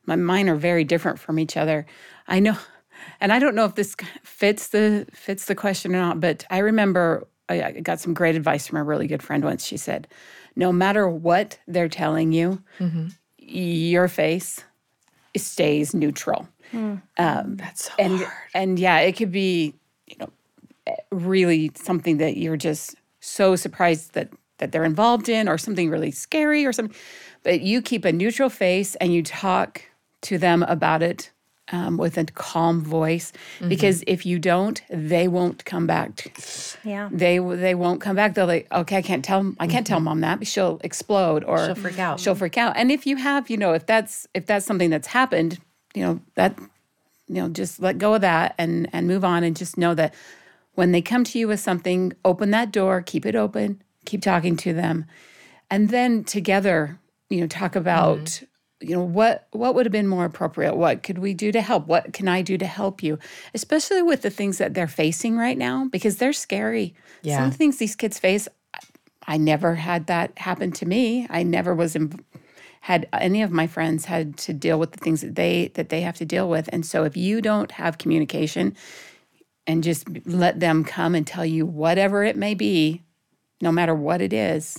my 0.06 0.16
mine 0.16 0.50
are 0.50 0.56
very 0.56 0.84
different 0.84 1.20
from 1.20 1.40
each 1.40 1.56
other. 1.56 1.86
I 2.28 2.40
know, 2.40 2.58
and 3.22 3.32
I 3.32 3.40
don't 3.40 3.56
know 3.56 3.66
if 3.66 3.76
this 3.76 3.96
fits 4.24 4.70
the 4.70 5.06
fits 5.14 5.46
the 5.46 5.56
question 5.56 5.96
or 5.96 6.00
not. 6.00 6.20
But 6.20 6.46
I 6.50 6.58
remember 6.58 7.28
I, 7.48 7.62
I 7.64 7.72
got 7.82 8.00
some 8.00 8.14
great 8.14 8.36
advice 8.36 8.68
from 8.68 8.80
a 8.80 8.84
really 8.84 9.08
good 9.08 9.22
friend 9.24 9.44
once. 9.46 9.64
She 9.66 9.78
said, 9.78 10.08
"No 10.56 10.72
matter 10.74 11.08
what 11.08 11.60
they're 11.68 11.88
telling 11.90 12.32
you, 12.32 12.62
mm-hmm. 12.80 13.08
Your 13.48 14.08
face 14.08 14.64
stays 15.36 15.94
neutral." 15.94 16.48
Um, 16.74 17.58
That's 17.58 17.86
so 17.86 17.92
and 18.00 18.18
hard. 18.18 18.32
and 18.56 18.80
yeah, 18.80 19.00
it 19.00 19.14
could 19.14 19.32
be 19.32 19.76
you 20.08 20.16
know 20.20 20.30
really 21.12 21.72
something 21.76 22.18
that 22.18 22.38
you're 22.38 22.58
just 22.58 22.96
so 23.20 23.56
surprised 23.56 24.14
that 24.14 24.30
that 24.58 24.72
they're 24.72 24.84
involved 24.84 25.30
in, 25.30 25.48
or 25.48 25.58
something 25.58 25.90
really 25.90 26.12
scary, 26.12 26.66
or 26.66 26.74
something. 26.74 26.96
But 27.44 27.62
you 27.62 27.82
keep 27.82 28.06
a 28.06 28.12
neutral 28.12 28.50
face 28.50 28.96
and 28.96 29.14
you 29.14 29.22
talk 29.22 29.84
to 30.22 30.38
them 30.38 30.64
about 30.64 31.04
it 31.04 31.32
um, 31.72 31.98
with 31.98 32.18
a 32.18 32.26
calm 32.26 32.82
voice, 32.82 33.32
mm-hmm. 33.56 33.70
because 33.70 34.04
if 34.06 34.26
you 34.26 34.38
don't, 34.38 34.82
they 34.90 35.28
won't 35.28 35.64
come 35.66 35.88
back. 35.88 36.38
Yeah. 36.84 37.10
they 37.12 37.40
they 37.40 37.76
won't 37.76 38.02
come 38.02 38.16
back. 38.16 38.34
They'll 38.34 38.48
like, 38.48 38.68
okay, 38.72 38.98
I 38.98 39.02
can't 39.02 39.24
tell 39.24 39.54
I 39.60 39.68
can't 39.68 39.88
tell 39.88 40.00
mm-hmm. 40.00 40.06
mom 40.06 40.22
that. 40.22 40.46
She'll 40.46 40.80
explode 40.84 41.44
or 41.44 41.66
She'll 41.66 41.76
freak 41.76 42.00
out. 42.00 42.20
She'll 42.20 42.36
freak 42.36 42.58
out. 42.58 42.74
And 42.76 42.92
if 42.92 43.08
you 43.08 43.16
have, 43.16 43.50
you 43.50 43.58
know, 43.58 43.74
if 43.74 43.86
that's 43.86 44.28
if 44.34 44.46
that's 44.46 44.66
something 44.66 44.90
that's 44.90 45.08
happened, 45.08 45.60
you 45.94 46.04
know 46.04 46.20
that 46.36 46.58
you 47.28 47.36
know 47.36 47.50
just 47.50 47.80
let 47.80 47.98
go 47.98 48.16
of 48.16 48.22
that 48.22 48.56
and 48.58 48.90
and 48.92 49.08
move 49.08 49.24
on 49.24 49.44
and 49.44 49.56
just 49.56 49.78
know 49.78 49.96
that 49.96 50.14
when 50.76 50.92
they 50.92 51.02
come 51.02 51.24
to 51.24 51.40
you 51.40 51.48
with 51.48 51.60
something, 51.60 52.14
open 52.26 52.52
that 52.52 52.72
door, 52.72 53.02
keep 53.02 53.26
it 53.26 53.36
open, 53.36 53.82
keep 54.06 54.22
talking 54.22 54.58
to 54.58 54.74
them, 54.74 55.06
and 55.70 55.90
then 55.90 56.24
together, 56.24 57.00
you 57.30 57.42
know, 57.42 57.48
talk 57.48 57.76
about. 57.76 58.26
Mm-hmm. 58.26 58.46
You 58.84 58.96
know 58.98 59.04
what? 59.04 59.48
What 59.52 59.76
would 59.76 59.86
have 59.86 59.92
been 59.92 60.08
more 60.08 60.26
appropriate? 60.26 60.76
What 60.76 61.04
could 61.04 61.18
we 61.20 61.34
do 61.34 61.52
to 61.52 61.62
help? 61.62 61.88
What 61.88 62.14
can 62.14 62.28
I 62.28 62.42
do 62.42 62.58
to 62.58 62.66
help 62.66 63.02
you? 63.02 63.18
Especially 63.54 64.02
with 64.02 64.22
the 64.22 64.30
things 64.30 64.58
that 64.58 64.74
they're 64.74 64.88
facing 64.88 65.38
right 65.38 65.58
now, 65.58 65.88
because 65.92 66.18
they're 66.18 66.34
scary. 66.34 66.94
Some 67.24 67.30
Yeah. 67.30 67.50
the 67.50 67.56
things 67.56 67.78
these 67.78 67.96
kids 67.96 68.20
face, 68.20 68.48
I 69.26 69.38
never 69.38 69.76
had 69.76 70.08
that 70.08 70.38
happen 70.38 70.72
to 70.74 70.86
me. 70.86 71.26
I 71.30 71.44
never 71.44 71.74
was 71.74 71.96
in, 71.96 72.20
had 72.82 73.08
any 73.14 73.42
of 73.42 73.52
my 73.52 73.68
friends 73.68 74.06
had 74.06 74.36
to 74.38 74.54
deal 74.54 74.78
with 74.78 74.92
the 74.92 75.00
things 75.00 75.22
that 75.22 75.36
they 75.36 75.72
that 75.76 75.88
they 75.90 76.02
have 76.02 76.18
to 76.18 76.26
deal 76.26 76.50
with. 76.50 76.70
And 76.74 76.86
so 76.86 77.06
if 77.06 77.16
you 77.16 77.42
don't 77.42 77.72
have 77.72 77.98
communication 77.98 78.76
and 79.66 79.82
just 79.82 80.06
let 80.28 80.60
them 80.60 80.84
come 80.84 81.16
and 81.16 81.26
tell 81.26 81.46
you 81.46 81.66
whatever 81.66 82.26
it 82.26 82.36
may 82.36 82.54
be, 82.54 83.02
no 83.62 83.72
matter 83.72 83.96
what 83.96 84.22
it 84.22 84.34
is, 84.34 84.78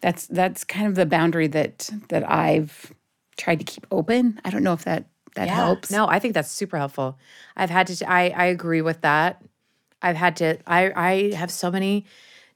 that's 0.00 0.28
that's 0.28 0.62
kind 0.62 0.86
of 0.86 0.94
the 0.94 1.06
boundary 1.06 1.48
that 1.48 1.90
that 2.08 2.28
I've 2.30 2.92
tried 3.36 3.58
to 3.60 3.64
keep 3.64 3.86
open. 3.90 4.40
I 4.44 4.50
don't 4.50 4.62
know 4.62 4.72
if 4.72 4.84
that 4.84 5.06
that 5.34 5.48
helps. 5.48 5.90
No, 5.90 6.06
I 6.06 6.18
think 6.18 6.34
that's 6.34 6.50
super 6.50 6.76
helpful. 6.76 7.18
I've 7.56 7.70
had 7.70 7.86
to. 7.88 8.10
I 8.10 8.30
I 8.30 8.44
agree 8.46 8.82
with 8.82 9.00
that. 9.02 9.42
I've 10.02 10.16
had 10.16 10.36
to. 10.36 10.58
I 10.66 10.92
I 10.94 11.34
have 11.36 11.50
so 11.50 11.70
many 11.70 12.04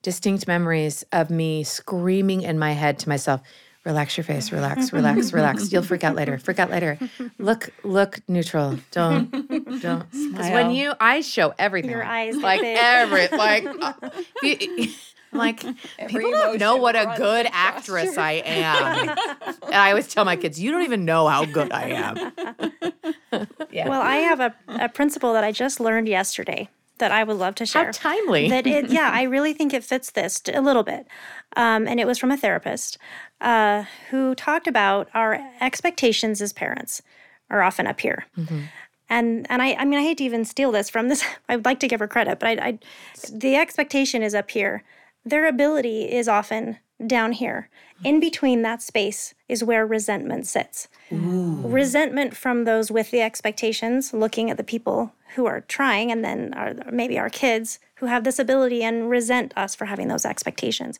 distinct 0.02 0.46
memories 0.46 1.04
of 1.12 1.30
me 1.30 1.64
screaming 1.64 2.42
in 2.42 2.58
my 2.58 2.72
head 2.72 2.98
to 3.00 3.08
myself. 3.08 3.40
Relax 3.84 4.16
your 4.16 4.24
face. 4.24 4.50
Relax. 4.50 4.92
Relax. 4.92 5.32
relax. 5.32 5.72
You'll 5.72 5.84
freak 5.84 6.02
out 6.02 6.16
later. 6.16 6.38
Freak 6.38 6.58
out 6.58 6.70
later. 6.70 6.98
Look. 7.38 7.70
Look 7.84 8.18
neutral. 8.28 8.78
Don't. 8.90 9.30
Don't. 9.80 10.06
Because 10.36 10.50
when 10.50 10.72
you, 10.72 10.92
I 11.00 11.20
show 11.20 11.54
everything. 11.58 11.92
Your 11.92 12.04
eyes 12.04 12.36
like 12.36 12.60
every 12.62 13.28
like. 13.28 13.64
uh, 13.80 13.92
you- 14.42 14.90
I'm 15.32 15.38
like 15.38 15.60
people 16.08 16.30
don't 16.30 16.58
know 16.58 16.76
what 16.76 16.96
a 16.96 17.14
good 17.16 17.46
across 17.46 17.76
actress 17.76 18.18
I 18.18 18.32
am. 18.44 19.08
and 19.08 19.74
I 19.74 19.90
always 19.90 20.08
tell 20.08 20.24
my 20.24 20.36
kids, 20.36 20.60
you 20.60 20.70
don't 20.70 20.82
even 20.82 21.04
know 21.04 21.28
how 21.28 21.44
good 21.44 21.72
I 21.72 21.88
am. 21.88 22.32
yeah. 23.70 23.88
Well, 23.88 24.00
I 24.00 24.16
have 24.16 24.40
a, 24.40 24.54
a 24.68 24.88
principle 24.88 25.32
that 25.32 25.44
I 25.44 25.52
just 25.52 25.80
learned 25.80 26.08
yesterday 26.08 26.68
that 26.98 27.12
I 27.12 27.24
would 27.24 27.36
love 27.36 27.54
to 27.56 27.66
share. 27.66 27.86
How 27.86 27.90
timely. 27.90 28.48
that 28.48 28.66
it, 28.66 28.88
yeah, 28.88 29.10
I 29.12 29.24
really 29.24 29.52
think 29.52 29.74
it 29.74 29.84
fits 29.84 30.10
this 30.12 30.40
a 30.52 30.62
little 30.62 30.82
bit. 30.82 31.06
Um, 31.54 31.86
and 31.86 32.00
it 32.00 32.06
was 32.06 32.18
from 32.18 32.30
a 32.30 32.36
therapist 32.36 32.96
uh, 33.40 33.84
who 34.10 34.34
talked 34.34 34.66
about 34.66 35.08
our 35.12 35.38
expectations 35.60 36.40
as 36.40 36.52
parents 36.52 37.02
are 37.50 37.62
often 37.62 37.86
up 37.86 38.00
here. 38.00 38.26
And 39.08 39.46
and 39.50 39.62
I, 39.62 39.74
I 39.74 39.84
mean, 39.84 39.98
I 39.98 40.02
hate 40.02 40.18
to 40.18 40.24
even 40.24 40.44
steal 40.44 40.72
this 40.72 40.90
from 40.90 41.08
this. 41.08 41.24
I 41.48 41.56
would 41.56 41.64
like 41.64 41.80
to 41.80 41.88
give 41.88 42.00
her 42.00 42.08
credit, 42.08 42.40
but 42.40 42.58
I, 42.58 42.68
I, 42.68 42.78
the 43.32 43.56
expectation 43.56 44.22
is 44.22 44.34
up 44.34 44.50
here. 44.50 44.82
Their 45.26 45.46
ability 45.46 46.04
is 46.04 46.28
often 46.28 46.78
down 47.04 47.32
here. 47.32 47.68
In 48.04 48.20
between 48.20 48.62
that 48.62 48.80
space 48.80 49.34
is 49.48 49.62
where 49.64 49.86
resentment 49.86 50.46
sits. 50.46 50.88
Resentment 51.72 52.34
from 52.34 52.64
those 52.64 52.90
with 52.90 53.10
the 53.10 53.20
expectations, 53.20 54.14
looking 54.14 54.50
at 54.50 54.56
the 54.56 54.64
people 54.64 55.12
who 55.34 55.44
are 55.44 55.62
trying, 55.62 56.10
and 56.10 56.24
then 56.24 56.54
our, 56.54 56.74
maybe 56.90 57.18
our 57.18 57.28
kids 57.28 57.78
who 57.96 58.06
have 58.06 58.24
this 58.24 58.38
ability 58.38 58.82
and 58.82 59.10
resent 59.10 59.52
us 59.56 59.74
for 59.74 59.86
having 59.86 60.08
those 60.08 60.24
expectations. 60.24 60.98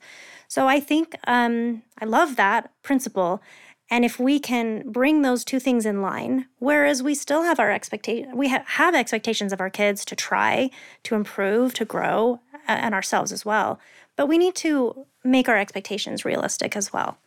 So 0.49 0.67
I 0.67 0.81
think 0.81 1.17
um, 1.27 1.83
I 2.01 2.05
love 2.05 2.37
that 2.37 2.71
principle. 2.83 3.41
And 3.89 4.05
if 4.05 4.19
we 4.19 4.41
can 4.41 4.91
bring 4.91 5.23
those 5.23 5.45
two 5.45 5.61
things 5.61 5.87
in 5.87 6.03
line, 6.03 6.47
whereas 6.59 7.03
we 7.03 7.15
still 7.15 7.45
have 7.45 7.61
our 7.61 7.71
expectation, 7.71 8.37
we 8.37 8.49
ha- 8.49 8.65
have 8.67 8.95
expectations 8.95 9.53
of 9.53 9.61
our 9.61 9.71
kids 9.71 10.05
to 10.07 10.17
try, 10.17 10.71
to 11.05 11.15
improve, 11.15 11.73
to 11.75 11.85
grow, 11.85 12.41
and 12.67 12.95
ourselves 12.95 13.33
as 13.33 13.45
well. 13.45 13.79
But 14.17 14.27
we 14.27 14.39
need 14.39 14.55
to 14.57 15.07
make 15.25 15.49
our 15.49 15.59
expectations 15.59 16.25
realistic 16.25 16.77
as 16.77 16.93
well, 16.93 17.19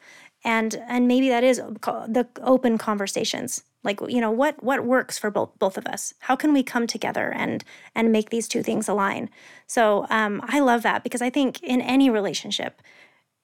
and 0.44 0.76
and 0.88 1.08
maybe 1.08 1.30
that 1.30 1.44
is 1.44 1.58
the 1.58 2.28
open 2.42 2.78
conversations. 2.78 3.64
Like 3.84 4.00
you 4.08 4.20
know 4.20 4.32
what 4.32 4.62
what 4.64 4.84
works 4.84 5.18
for 5.18 5.32
both 5.32 5.58
both 5.60 5.78
of 5.78 5.86
us. 5.86 6.14
How 6.20 6.36
can 6.36 6.52
we 6.52 6.64
come 6.64 6.88
together 6.88 7.32
and 7.32 7.64
and 7.96 8.12
make 8.12 8.30
these 8.30 8.48
two 8.48 8.64
things 8.64 8.88
align? 8.88 9.30
So 9.68 10.06
um, 10.10 10.42
I 10.46 10.60
love 10.60 10.82
that 10.84 11.04
because 11.04 11.22
I 11.22 11.30
think 11.30 11.62
in 11.64 11.82
any 11.82 12.10
relationship 12.10 12.82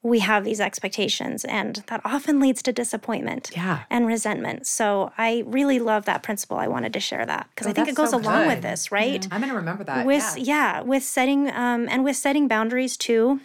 we 0.06 0.20
have 0.20 0.44
these 0.44 0.62
expectations 0.62 1.44
and 1.46 1.84
that 1.88 2.00
often 2.06 2.40
leads 2.40 2.62
to 2.62 2.72
disappointment 2.72 3.50
Yeah. 3.56 3.84
and 3.90 4.06
resentment 4.06 4.68
so 4.68 5.12
i 5.18 5.44
really 5.48 5.80
love 5.80 6.06
that 6.06 6.22
principle 6.22 6.58
i 6.58 6.68
wanted 6.68 6.94
to 6.94 7.00
share 7.00 7.26
that 7.26 7.48
because 7.50 7.66
i 7.66 7.74
think 7.74 7.88
it 7.88 7.96
goes 7.96 8.12
so 8.12 8.18
along 8.20 8.46
with 8.46 8.62
this 8.62 8.92
right 8.92 9.28
I'm 9.32 9.42
going 9.42 9.50
to 9.52 9.56
remember 9.58 9.84
that. 9.86 10.06
with 10.06 10.38
yeah. 10.38 10.82
with 10.82 11.02
setting 11.04 11.50
um, 11.50 11.88
and 11.90 12.04
with 12.04 12.16
setting 12.18 12.48
boundaries 12.48 12.98
too 12.98 13.40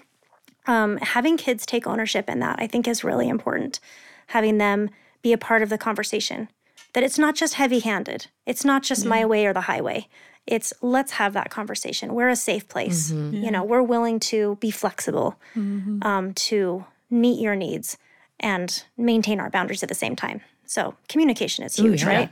um, 0.66 0.98
having 0.98 1.38
kids 1.38 1.64
take 1.64 1.86
ownership 1.86 2.28
in 2.28 2.40
that 2.40 2.56
i 2.60 2.66
think 2.66 2.86
is 2.86 3.02
really 3.02 3.28
important 3.30 3.80
having 4.28 4.58
them 4.58 4.90
be 5.22 5.32
a 5.32 5.38
part 5.38 5.62
of 5.62 5.70
the 5.70 5.78
conversation 5.78 6.48
that 6.92 7.02
it's 7.02 7.18
not 7.18 7.34
just 7.34 7.54
heavy 7.54 7.80
handed 7.80 8.26
it's 8.50 8.64
not 8.64 8.82
just 8.82 9.06
my 9.06 9.20
mm-hmm. 9.20 9.30
way 9.30 9.46
or 9.46 9.52
the 9.52 9.60
highway. 9.62 10.08
It's 10.44 10.72
let's 10.82 11.12
have 11.12 11.34
that 11.34 11.50
conversation. 11.50 12.14
We're 12.14 12.30
a 12.30 12.34
safe 12.34 12.66
place. 12.68 13.12
Mm-hmm. 13.12 13.44
You 13.44 13.50
know 13.52 13.62
we're 13.62 13.82
willing 13.82 14.18
to 14.30 14.56
be 14.56 14.72
flexible 14.72 15.38
mm-hmm. 15.54 16.02
um, 16.02 16.34
to 16.50 16.84
meet 17.08 17.40
your 17.40 17.54
needs 17.54 17.96
and 18.40 18.82
maintain 18.96 19.38
our 19.38 19.50
boundaries 19.50 19.84
at 19.84 19.88
the 19.88 19.94
same 19.94 20.16
time. 20.16 20.40
So 20.66 20.96
communication 21.08 21.64
is 21.64 21.76
huge 21.76 22.02
yeah. 22.02 22.08
right? 22.08 22.30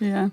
Yeah. 0.00 0.28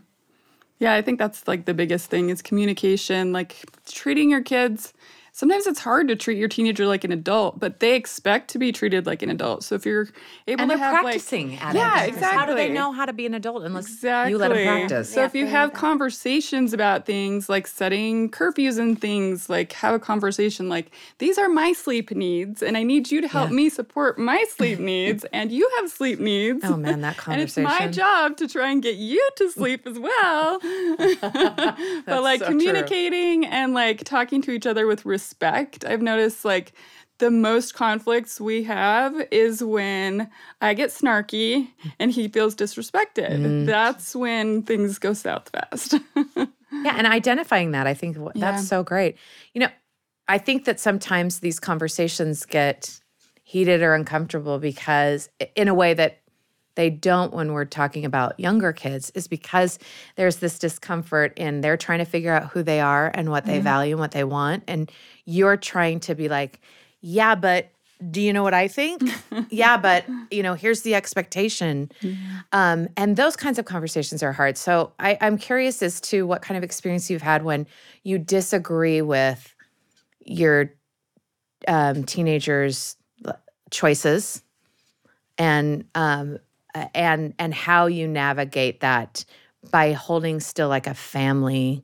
Yeah, 0.80 0.94
I 0.94 1.02
think 1.02 1.20
that's 1.20 1.46
like 1.50 1.66
the 1.66 1.74
biggest 1.74 2.10
thing 2.10 2.30
is 2.30 2.42
communication, 2.42 3.34
like 3.34 3.58
treating 3.88 4.30
your 4.30 4.42
kids. 4.42 4.94
Sometimes 5.38 5.68
it's 5.68 5.82
hard 5.82 6.08
to 6.08 6.16
treat 6.16 6.38
your 6.38 6.48
teenager 6.48 6.86
like 6.88 7.04
an 7.04 7.12
adult, 7.12 7.60
but 7.60 7.82
they 7.82 7.94
expect 7.98 8.50
to 8.52 8.58
be 8.58 8.72
treated 8.72 9.06
like 9.06 9.22
an 9.22 9.30
adult. 9.30 9.66
So 9.66 9.76
if 9.76 9.86
you're 9.86 10.08
able 10.48 10.62
and 10.62 10.72
to 10.72 10.78
they're 10.78 10.78
have 10.78 11.02
practicing 11.04 11.52
like 11.52 11.62
at 11.66 11.76
Yeah, 11.76 12.06
it. 12.06 12.16
How 12.24 12.46
do 12.46 12.56
they 12.56 12.70
know 12.70 12.94
how 12.94 13.06
to 13.06 13.12
be 13.12 13.26
an 13.26 13.34
adult 13.34 13.64
unless 13.64 13.86
Exactly. 13.86 14.32
you 14.32 14.38
let 14.38 14.48
them 14.54 14.64
practice? 14.64 15.14
So 15.14 15.26
if 15.26 15.36
you 15.36 15.46
have 15.46 15.74
conversations 15.74 16.72
about 16.72 17.06
things 17.06 17.50
like 17.50 17.68
setting 17.68 18.32
curfews 18.32 18.80
and 18.80 19.00
things, 19.02 19.50
like 19.50 19.74
have 19.74 19.94
a 19.94 20.00
conversation 20.00 20.70
like 20.70 20.92
these 21.18 21.38
are 21.38 21.50
my 21.50 21.74
sleep 21.74 22.12
needs, 22.12 22.64
and 22.64 22.78
I 22.78 22.84
need 22.84 23.12
you 23.12 23.20
to 23.20 23.28
help 23.28 23.50
Yeah. 23.50 23.56
me 23.58 23.70
support 23.70 24.18
my 24.18 24.42
sleep 24.56 24.80
needs, 24.80 25.26
and 25.34 25.52
you 25.52 25.70
have 25.82 25.92
sleep 25.92 26.18
needs. 26.22 26.64
Oh, 26.64 26.78
man, 26.78 27.02
that 27.02 27.18
conversation. 27.18 27.66
And 27.66 27.70
it's 27.70 27.80
my 27.80 27.88
job 27.92 28.38
to 28.38 28.48
try 28.48 28.72
and 28.72 28.82
get 28.82 28.96
you 28.96 29.22
to 29.36 29.52
sleep 29.52 29.86
as 29.86 30.00
well. 30.00 30.60
but 32.06 32.24
like 32.24 32.40
so 32.40 32.46
true. 32.46 32.52
communicating 32.52 33.46
and 33.46 33.74
like 33.74 34.06
talking 34.06 34.42
to 34.44 34.52
each 34.52 34.66
other 34.66 34.88
with 34.88 35.04
respect, 35.06 35.25
I've 35.86 36.02
noticed 36.02 36.46
like 36.46 36.74
the 37.18 37.32
most 37.32 37.74
conflicts 37.76 38.42
we 38.42 38.64
have 38.64 39.16
is 39.32 39.64
when 39.64 40.30
I 40.62 40.74
get 40.74 40.90
snarky 40.90 41.70
and 42.00 42.12
he 42.12 42.28
feels 42.28 42.56
disrespected. 42.56 43.40
Mm. 43.40 43.66
That's 43.66 44.16
when 44.16 44.64
things 44.64 45.00
go 45.00 45.14
south 45.14 45.50
fast. 45.50 45.96
Yeah, 46.84 46.96
and 46.98 47.08
identifying 47.08 47.72
that, 47.72 47.88
I 47.88 47.94
think 47.94 48.18
wh- 48.18 48.36
Yeah. 48.36 48.52
that's 48.52 48.68
so 48.68 48.84
great. 48.84 49.18
You 49.54 49.62
know, 49.62 49.70
I 50.28 50.38
think 50.38 50.66
that 50.66 50.80
sometimes 50.80 51.40
these 51.40 51.60
conversations 51.60 52.46
get 52.46 53.00
heated 53.44 53.82
or 53.82 53.94
uncomfortable 53.96 54.60
because, 54.60 55.30
in 55.56 55.68
a 55.68 55.74
way 55.74 55.94
that 55.94 56.22
they 56.76 56.90
don't 56.90 57.34
when 57.34 57.54
we're 57.54 57.66
talking 57.66 58.06
about 58.06 58.40
younger 58.40 58.74
kids, 58.74 59.10
is 59.12 59.28
because 59.28 59.80
there's 60.16 60.38
this 60.38 60.60
discomfort 60.60 61.34
in 61.38 61.62
they're 61.62 61.78
trying 61.78 62.00
to 62.00 62.06
figure 62.06 62.34
out 62.34 62.50
who 62.50 62.64
they 62.64 62.80
are 62.80 63.12
and 63.14 63.30
what 63.30 63.46
they 63.46 63.60
value 63.60 63.94
and 63.94 64.00
what 64.00 64.12
they 64.12 64.24
want. 64.24 64.64
And 64.68 64.92
you're 65.26 65.58
trying 65.58 66.00
to 66.02 66.16
be 66.16 66.30
like, 66.30 66.60
yeah, 67.02 67.36
but 67.36 67.72
do 68.12 68.22
you 68.22 68.34
know 68.34 68.44
what 68.44 68.54
I 68.54 68.68
think? 68.68 69.02
yeah, 69.50 69.78
but 69.78 70.06
you 70.30 70.44
know, 70.44 70.54
here's 70.54 70.82
the 70.82 70.96
expectation. 70.96 71.90
Um, 72.52 72.90
and 72.98 73.16
those 73.16 73.36
kinds 73.36 73.58
of 73.58 73.66
conversations 73.66 74.22
are 74.22 74.34
hard. 74.34 74.58
So 74.58 74.92
I, 75.00 75.18
I'm 75.22 75.38
curious 75.38 75.82
as 75.82 76.02
to 76.02 76.28
what 76.28 76.42
kind 76.42 76.58
of 76.58 76.64
experience 76.64 77.10
you've 77.10 77.22
had 77.22 77.44
when 77.44 77.68
you 78.04 78.18
disagree 78.18 79.02
with 79.02 79.56
your 80.20 80.74
um, 81.68 82.04
teenagers' 82.04 82.98
choices, 83.72 84.44
and 85.38 85.86
um, 85.96 86.40
Uh, 86.76 86.88
and 86.94 87.34
and 87.40 87.54
how 87.54 87.86
you 87.86 88.06
navigate 88.06 88.82
that 88.82 89.24
by 89.72 89.94
holding 89.94 90.40
still 90.42 90.68
like 90.68 90.88
a 90.88 90.94
family 90.94 91.84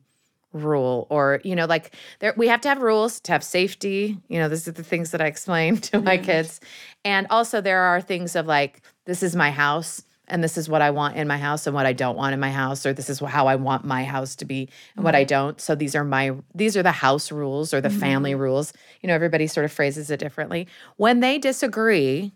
rule 0.54 1.08
or 1.10 1.40
you 1.46 1.56
know 1.56 1.66
like 1.66 1.96
there 2.20 2.34
we 2.36 2.50
have 2.50 2.60
to 2.60 2.68
have 2.68 2.82
rules 2.82 3.22
to 3.22 3.32
have 3.32 3.44
safety. 3.44 4.18
You 4.28 4.40
know 4.40 4.50
these 4.50 4.68
are 4.68 4.74
the 4.74 4.84
things 4.84 5.12
that 5.12 5.22
i 5.22 5.26
explain 5.26 5.78
to 5.90 6.02
my 6.02 6.18
mm-hmm. 6.18 6.26
kids. 6.26 6.60
And 7.06 7.26
also 7.30 7.62
there 7.62 7.80
are 7.80 8.02
things 8.02 8.36
of 8.36 8.46
like 8.46 8.82
this 9.06 9.24
is 9.24 9.34
my 9.34 9.50
house 9.50 10.04
and 10.28 10.44
this 10.44 10.58
is 10.58 10.68
what 10.68 10.82
i 10.82 10.92
want 10.92 11.16
in 11.16 11.26
my 11.26 11.38
house 11.38 11.68
and 11.68 11.74
what 11.74 11.86
i 11.86 11.94
don't 11.94 12.18
want 12.18 12.34
in 12.34 12.40
my 12.40 12.52
house 12.52 12.86
or 12.86 12.92
this 12.94 13.10
is 13.10 13.20
how 13.20 13.48
i 13.48 13.56
want 13.56 13.86
my 13.86 14.04
house 14.04 14.36
to 14.36 14.46
be 14.46 14.70
and 14.96 15.06
what 15.06 15.16
i 15.16 15.22
mm-hmm. 15.22 15.28
don't. 15.28 15.62
So 15.62 15.74
these 15.74 15.96
are 15.96 16.04
my 16.04 16.32
these 16.54 16.76
are 16.76 16.84
the 16.84 16.92
house 16.92 17.32
rules 17.32 17.74
or 17.74 17.80
the 17.80 17.88
mm-hmm. 17.88 18.00
family 18.00 18.36
rules. 18.36 18.74
You 19.02 19.08
know 19.08 19.16
everybody 19.16 19.48
sort 19.48 19.64
of 19.64 19.72
phrases 19.72 20.12
it 20.12 20.20
differently. 20.20 20.68
When 20.98 21.22
they 21.22 21.38
disagree 21.38 22.34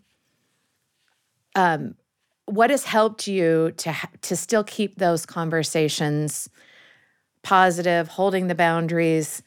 um 1.54 1.96
what 2.46 2.70
has 2.70 2.84
helped 2.84 3.26
you 3.26 3.72
to 3.76 3.92
ha- 3.92 4.10
to 4.22 4.36
still 4.36 4.64
keep 4.64 4.96
those 4.98 5.26
conversations 5.26 6.48
positive, 7.42 8.08
holding 8.08 8.46
the 8.48 8.54
boundaries, 8.54 9.42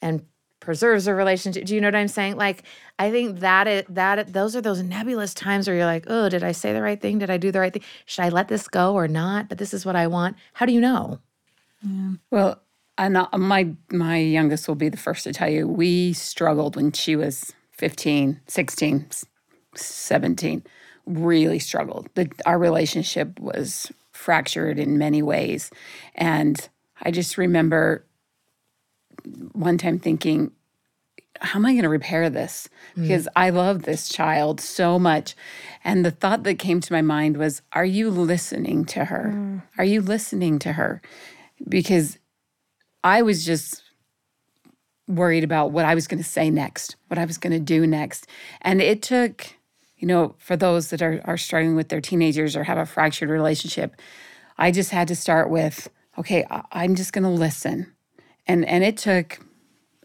and 0.00 0.24
preserves 0.60 1.06
a 1.06 1.14
relationship. 1.14 1.66
Do 1.66 1.74
you 1.74 1.80
know 1.80 1.88
what 1.88 1.94
I'm 1.94 2.08
saying? 2.08 2.36
Like, 2.36 2.62
I 2.98 3.10
think 3.10 3.40
that 3.40 3.66
it 3.66 3.94
that 3.94 4.32
those 4.32 4.56
are 4.56 4.60
those 4.60 4.82
nebulous 4.82 5.34
times 5.34 5.66
where 5.66 5.76
you're 5.76 5.84
like, 5.86 6.04
oh, 6.08 6.28
did 6.28 6.42
I 6.42 6.52
say 6.52 6.72
the 6.72 6.82
right 6.82 7.00
thing? 7.00 7.18
Did 7.18 7.30
I 7.30 7.36
do 7.36 7.52
the 7.52 7.60
right 7.60 7.72
thing? 7.72 7.82
Should 8.06 8.22
I 8.24 8.28
let 8.30 8.48
this 8.48 8.66
go 8.68 8.94
or 8.94 9.06
not? 9.08 9.48
But 9.48 9.58
this 9.58 9.74
is 9.74 9.84
what 9.84 9.96
I 9.96 10.06
want. 10.06 10.36
How 10.54 10.66
do 10.66 10.72
you 10.72 10.80
know? 10.80 11.20
Well, 12.30 12.60
and 12.96 13.26
my 13.36 13.70
my 13.90 14.16
youngest 14.18 14.68
will 14.68 14.74
be 14.74 14.88
the 14.88 14.96
first 14.96 15.24
to 15.24 15.32
tell 15.32 15.50
you 15.50 15.68
we 15.68 16.12
struggled 16.12 16.76
when 16.76 16.92
she 16.92 17.16
was 17.16 17.52
15, 17.72 18.40
16, 18.46 19.06
s- 19.10 19.24
17. 19.74 20.62
Really 21.06 21.58
struggled. 21.58 22.08
The, 22.14 22.30
our 22.46 22.58
relationship 22.58 23.38
was 23.38 23.92
fractured 24.12 24.78
in 24.78 24.96
many 24.96 25.22
ways. 25.22 25.70
And 26.14 26.68
I 27.02 27.10
just 27.10 27.36
remember 27.36 28.04
one 29.52 29.78
time 29.78 29.98
thinking, 29.98 30.52
how 31.40 31.58
am 31.58 31.66
I 31.66 31.72
going 31.72 31.82
to 31.82 31.88
repair 31.88 32.30
this? 32.30 32.68
Mm. 32.96 33.02
Because 33.02 33.28
I 33.34 33.50
love 33.50 33.82
this 33.82 34.08
child 34.08 34.60
so 34.60 34.98
much. 34.98 35.34
And 35.82 36.04
the 36.04 36.10
thought 36.10 36.44
that 36.44 36.58
came 36.58 36.80
to 36.80 36.92
my 36.92 37.02
mind 37.02 37.36
was, 37.36 37.60
are 37.72 37.84
you 37.84 38.08
listening 38.08 38.84
to 38.86 39.06
her? 39.06 39.32
Mm. 39.34 39.62
Are 39.76 39.84
you 39.84 40.00
listening 40.00 40.58
to 40.60 40.72
her? 40.72 41.02
Because 41.68 42.18
I 43.02 43.22
was 43.22 43.44
just 43.44 43.82
worried 45.06 45.44
about 45.44 45.72
what 45.72 45.84
I 45.84 45.94
was 45.94 46.06
going 46.06 46.22
to 46.22 46.28
say 46.28 46.48
next, 46.50 46.96
what 47.08 47.18
I 47.18 47.24
was 47.24 47.36
going 47.36 47.52
to 47.52 47.60
do 47.60 47.86
next. 47.86 48.26
And 48.62 48.80
it 48.80 49.02
took, 49.02 49.54
you 50.04 50.08
know, 50.08 50.34
for 50.36 50.54
those 50.54 50.90
that 50.90 51.00
are, 51.00 51.22
are 51.24 51.38
struggling 51.38 51.76
with 51.76 51.88
their 51.88 52.02
teenagers 52.02 52.56
or 52.56 52.64
have 52.64 52.76
a 52.76 52.84
fractured 52.84 53.30
relationship, 53.30 53.96
I 54.58 54.70
just 54.70 54.90
had 54.90 55.08
to 55.08 55.16
start 55.16 55.48
with, 55.48 55.88
okay, 56.18 56.44
I'm 56.70 56.94
just 56.94 57.14
going 57.14 57.24
to 57.24 57.30
listen. 57.30 57.90
And 58.46 58.66
and 58.66 58.84
it 58.84 58.98
took 58.98 59.38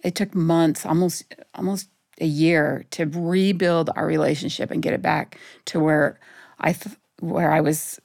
it 0.02 0.16
took 0.16 0.34
months, 0.34 0.86
almost 0.86 1.26
almost 1.54 1.90
a 2.22 2.26
year 2.26 2.86
to 2.92 3.08
rebuild 3.08 3.90
our 3.98 4.06
relationship 4.06 4.72
and 4.72 4.82
get 4.82 4.94
it 4.94 5.02
back 5.02 5.38
to 5.66 5.82
where 5.82 6.18
I 6.62 6.74
where 7.20 7.52
I 7.52 7.60
was 7.60 8.00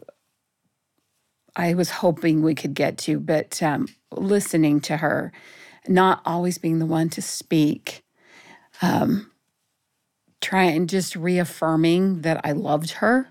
I 1.55 1.75
was 1.75 1.91
hoping 1.91 2.43
we 2.43 2.57
could 2.57 2.75
get 2.75 2.99
to, 3.07 3.21
but 3.21 3.63
um, 3.63 3.87
listening 4.11 4.81
to 4.81 4.97
her, 4.97 5.31
not 5.87 6.23
always 6.27 6.59
being 6.59 6.81
the 6.81 6.87
one 6.87 7.09
to 7.11 7.23
speak, 7.23 8.03
um, 8.83 9.31
trying 10.45 10.77
and 10.77 10.89
just 10.89 11.17
reaffirming 11.17 12.21
that 12.23 12.41
I 12.45 12.53
loved 12.53 12.91
her. 12.93 13.29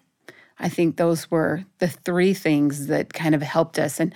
I 0.60 0.70
think 0.70 0.98
those 0.98 1.30
were 1.30 1.64
the 1.80 1.88
three 1.88 2.34
things 2.34 2.88
that 2.88 3.14
kind 3.14 3.36
of 3.36 3.42
helped 3.42 3.78
us. 3.80 4.00
And 4.00 4.14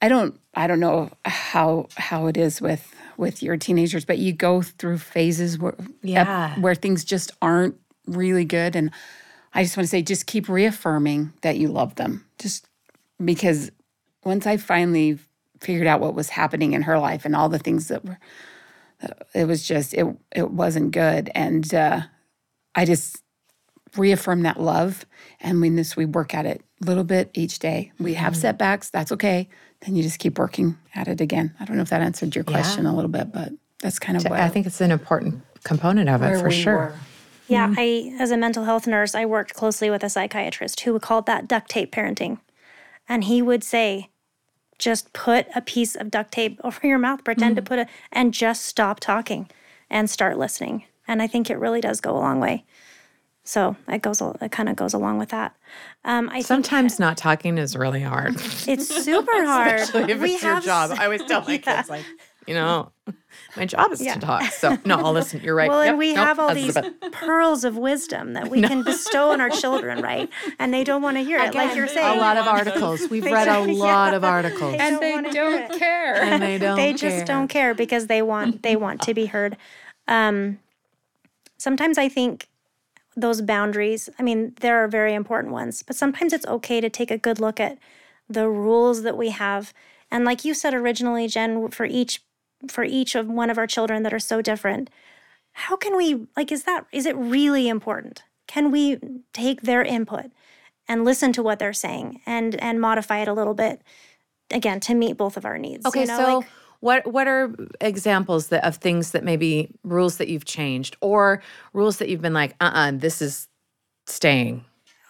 I 0.00 0.08
don't, 0.08 0.38
I 0.54 0.66
don't 0.66 0.80
know 0.80 1.10
how 1.24 1.88
how 1.96 2.26
it 2.26 2.36
is 2.36 2.60
with 2.60 2.94
with 3.16 3.42
your 3.42 3.56
teenagers, 3.56 4.04
but 4.04 4.18
you 4.18 4.32
go 4.32 4.62
through 4.62 4.98
phases 4.98 5.58
where 5.58 5.74
Yeah. 6.02 6.58
where 6.60 6.74
things 6.74 7.04
just 7.04 7.32
aren't 7.42 7.76
really 8.06 8.44
good. 8.44 8.76
And 8.76 8.90
I 9.52 9.62
just 9.64 9.76
want 9.76 9.84
to 9.84 9.90
say, 9.90 10.02
just 10.02 10.26
keep 10.26 10.48
reaffirming 10.48 11.32
that 11.42 11.58
you 11.58 11.68
love 11.68 11.96
them. 11.96 12.24
Just 12.38 12.66
because 13.22 13.70
once 14.24 14.46
I 14.46 14.56
finally 14.56 15.18
figured 15.60 15.86
out 15.86 16.00
what 16.00 16.14
was 16.14 16.30
happening 16.30 16.72
in 16.72 16.82
her 16.82 16.98
life 16.98 17.24
and 17.24 17.36
all 17.36 17.48
the 17.48 17.58
things 17.58 17.88
that 17.88 18.04
were, 18.04 18.18
it 19.34 19.44
was 19.46 19.66
just 19.66 19.94
it 19.94 20.06
it 20.34 20.50
wasn't 20.50 20.92
good. 20.92 21.30
And 21.34 21.72
uh, 21.74 22.02
I 22.74 22.84
just 22.84 23.22
reaffirm 23.96 24.42
that 24.42 24.60
love. 24.60 25.04
And 25.40 25.60
we 25.60 25.70
just 25.70 25.96
we 25.96 26.04
work 26.04 26.34
at 26.34 26.46
it 26.46 26.62
a 26.82 26.86
little 26.86 27.04
bit 27.04 27.30
each 27.34 27.58
day. 27.58 27.92
We 27.98 28.14
have 28.14 28.32
mm-hmm. 28.32 28.40
setbacks. 28.40 28.90
That's 28.90 29.12
okay. 29.12 29.48
Then 29.80 29.96
you 29.96 30.02
just 30.02 30.18
keep 30.18 30.38
working 30.38 30.76
at 30.94 31.08
it 31.08 31.20
again. 31.20 31.54
I 31.58 31.64
don't 31.64 31.76
know 31.76 31.82
if 31.82 31.90
that 31.90 32.02
answered 32.02 32.34
your 32.34 32.44
question 32.44 32.86
a 32.86 32.94
little 32.94 33.10
bit, 33.10 33.32
but 33.32 33.52
that's 33.80 33.98
kind 33.98 34.16
of 34.16 34.24
what 34.24 34.38
I 34.38 34.48
think 34.48 34.66
it's 34.66 34.80
an 34.80 34.90
important 34.90 35.42
component 35.64 36.08
of 36.08 36.22
it 36.22 36.38
for 36.38 36.48
we 36.48 36.54
sure. 36.54 36.76
were. 36.76 36.94
Yeah, 37.48 37.68
mm-hmm. 37.68 38.16
I 38.16 38.22
as 38.22 38.30
a 38.30 38.36
mental 38.36 38.64
health 38.64 38.86
nurse, 38.86 39.14
I 39.14 39.24
worked 39.26 39.54
closely 39.54 39.90
with 39.90 40.04
a 40.04 40.10
psychiatrist 40.10 40.80
who 40.80 40.98
called 40.98 41.26
that 41.26 41.48
duct 41.48 41.70
tape 41.70 41.92
parenting. 41.92 42.38
And 43.08 43.24
he 43.24 43.42
would 43.42 43.64
say, 43.64 44.10
just 44.78 45.12
put 45.12 45.46
a 45.54 45.60
piece 45.60 45.96
of 45.96 46.10
duct 46.10 46.32
tape 46.32 46.60
over 46.64 46.86
your 46.86 46.98
mouth, 46.98 47.24
pretend 47.24 47.56
to 47.56 47.62
mm-hmm. 47.62 47.68
put 47.68 47.78
a 47.80 47.86
and 48.12 48.34
just 48.34 48.64
stop 48.64 49.00
talking 49.00 49.50
and 49.88 50.08
start 50.08 50.38
listening. 50.38 50.84
And 51.10 51.20
I 51.20 51.26
think 51.26 51.50
it 51.50 51.58
really 51.58 51.80
does 51.80 52.00
go 52.00 52.12
a 52.16 52.20
long 52.20 52.38
way. 52.38 52.64
So 53.42 53.74
it 53.88 54.00
goes 54.00 54.20
it 54.20 54.52
kind 54.52 54.68
of 54.68 54.76
goes 54.76 54.94
along 54.94 55.18
with 55.18 55.30
that. 55.30 55.56
Um, 56.04 56.28
I 56.28 56.34
think 56.34 56.46
Sometimes 56.46 57.00
not 57.00 57.16
talking 57.16 57.58
is 57.58 57.74
really 57.76 58.00
hard. 58.02 58.36
it's 58.68 58.86
super 59.04 59.44
hard. 59.44 59.80
Especially 59.80 60.12
if 60.12 60.20
we 60.20 60.34
it's 60.34 60.42
your 60.44 60.54
have 60.54 60.64
job. 60.64 60.92
s- 60.92 60.98
I 61.00 61.04
always 61.04 61.24
tell 61.24 61.40
my 61.42 61.52
Yeah. 61.64 61.76
kids, 61.78 61.90
like, 61.90 62.04
you 62.46 62.54
know, 62.54 62.92
my 63.56 63.66
job 63.66 63.90
is 63.90 64.00
Yeah. 64.00 64.14
to 64.14 64.20
talk. 64.20 64.44
So 64.52 64.78
no, 64.84 64.98
I'll 64.98 65.12
listen. 65.12 65.40
You're 65.42 65.56
right. 65.56 65.68
Well, 65.68 65.82
Yep, 65.82 65.88
and 65.90 65.98
we 65.98 66.14
nope, 66.14 66.26
have 66.26 66.38
all 66.38 66.54
these 66.54 66.74
the 66.74 66.94
pearls 67.10 67.64
of 67.64 67.76
wisdom 67.76 68.34
that 68.34 68.48
we 68.48 68.62
can 68.62 68.84
bestow 68.84 69.32
on 69.32 69.40
our 69.40 69.50
children, 69.50 70.00
right? 70.00 70.28
And 70.60 70.72
they 70.72 70.84
don't 70.84 71.02
want 71.02 71.16
to 71.16 71.24
hear 71.24 71.40
it, 71.40 71.52
like 71.54 71.74
you're 71.74 71.88
saying. 71.88 72.18
a 72.18 72.20
lot 72.20 72.36
of 72.36 72.46
articles. 72.46 73.08
We've 73.10 73.24
read 73.24 73.48
a 73.48 73.60
lot 73.72 74.10
yeah. 74.12 74.16
of 74.16 74.22
articles. 74.22 74.72
They 74.72 74.78
and 74.78 75.00
they 75.00 75.20
don't 75.32 75.76
care. 75.76 76.14
and 76.22 76.40
they 76.42 76.58
don't 76.58 76.76
they 76.76 76.92
just 76.92 77.16
care. 77.16 77.24
don't 77.24 77.48
care 77.48 77.74
because 77.74 78.06
they 78.06 78.22
want 78.22 78.62
they 78.62 78.76
want 78.76 79.02
to 79.02 79.14
be 79.14 79.26
heard. 79.26 79.56
Um, 80.06 80.58
sometimes 81.60 81.98
I 81.98 82.08
think 82.08 82.48
those 83.16 83.42
boundaries. 83.42 84.08
I 84.18 84.22
mean, 84.22 84.54
there 84.60 84.82
are 84.82 84.88
very 84.88 85.14
important 85.14 85.52
ones, 85.52 85.82
but 85.82 85.94
sometimes 85.96 86.32
it's 86.32 86.46
okay 86.46 86.80
to 86.80 86.88
take 86.88 87.10
a 87.10 87.18
good 87.18 87.38
look 87.38 87.60
at 87.60 87.78
the 88.28 88.48
rules 88.48 89.02
that 89.02 89.16
we 89.16 89.30
have. 89.30 89.74
And 90.10 90.24
like 90.24 90.44
you 90.44 90.54
said 90.54 90.74
originally, 90.74 91.28
Jen, 91.28 91.68
for 91.68 91.84
each 91.84 92.22
for 92.68 92.84
each 92.84 93.14
of 93.14 93.26
one 93.26 93.48
of 93.50 93.58
our 93.58 93.66
children 93.66 94.02
that 94.02 94.12
are 94.12 94.18
so 94.18 94.42
different, 94.42 94.90
how 95.52 95.76
can 95.76 95.96
we 95.96 96.26
like 96.36 96.50
is 96.52 96.64
that 96.64 96.86
is 96.92 97.04
it 97.06 97.16
really 97.16 97.68
important? 97.68 98.22
Can 98.46 98.70
we 98.70 98.98
take 99.32 99.62
their 99.62 99.82
input 99.82 100.26
and 100.88 101.04
listen 101.04 101.32
to 101.34 101.42
what 101.42 101.58
they're 101.58 101.72
saying 101.72 102.20
and 102.26 102.54
and 102.62 102.80
modify 102.80 103.18
it 103.18 103.28
a 103.28 103.32
little 103.34 103.54
bit 103.54 103.82
again 104.50 104.80
to 104.80 104.94
meet 104.94 105.16
both 105.16 105.36
of 105.36 105.44
our 105.44 105.58
needs? 105.58 105.84
Okay, 105.84 106.02
you 106.02 106.06
know, 106.06 106.16
so 106.18 106.38
like- 106.38 106.48
what 106.80 107.06
what 107.06 107.26
are 107.26 107.54
examples 107.80 108.48
that 108.48 108.64
of 108.64 108.76
things 108.76 109.12
that 109.12 109.24
maybe 109.24 109.70
rules 109.84 110.16
that 110.16 110.28
you've 110.28 110.44
changed 110.44 110.96
or 111.00 111.42
rules 111.72 111.98
that 111.98 112.08
you've 112.08 112.22
been 112.22 112.34
like, 112.34 112.54
uh, 112.60 112.70
uh 112.72 112.92
this 112.92 113.22
is 113.22 113.48
staying. 114.06 114.64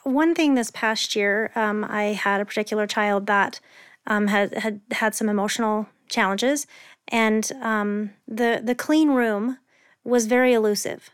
one 0.05 0.35
thing 0.35 0.55
this 0.55 0.71
past 0.71 1.17
year, 1.17 1.51
um, 1.55 1.85
I 1.89 2.05
had 2.13 2.41
a 2.41 2.45
particular 2.45 2.87
child 2.87 3.27
that 3.27 3.61
um, 4.07 4.27
had 4.27 4.55
had 4.55 4.81
had 4.91 5.15
some 5.15 5.29
emotional 5.29 5.87
challenges, 6.09 6.67
and 7.09 7.51
um, 7.63 8.11
the 8.27 8.61
the 8.63 8.75
clean 8.75 9.11
room 9.11 9.59
was 10.05 10.27
very 10.27 10.53
elusive. 10.53 11.11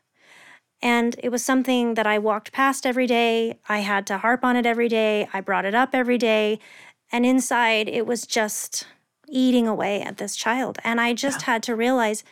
And 0.82 1.16
it 1.22 1.30
was 1.30 1.42
something 1.44 1.94
that 1.94 2.06
I 2.06 2.18
walked 2.18 2.52
past 2.52 2.84
every 2.86 3.06
day. 3.06 3.58
I 3.68 3.78
had 3.78 4.06
to 4.08 4.18
harp 4.18 4.44
on 4.44 4.56
it 4.56 4.66
every 4.66 4.88
day. 4.88 5.26
I 5.32 5.40
brought 5.40 5.64
it 5.64 5.74
up 5.74 5.94
every 5.94 6.18
day. 6.18 6.58
And 7.10 7.24
inside, 7.24 7.88
it 7.88 8.06
was 8.06 8.26
just 8.26 8.86
eating 9.28 9.66
away 9.68 10.02
at 10.02 10.18
this 10.18 10.36
child. 10.36 10.78
And 10.84 11.00
I 11.00 11.12
just 11.14 11.42
had 11.42 11.62
to 11.64 11.74
realize 11.76 12.24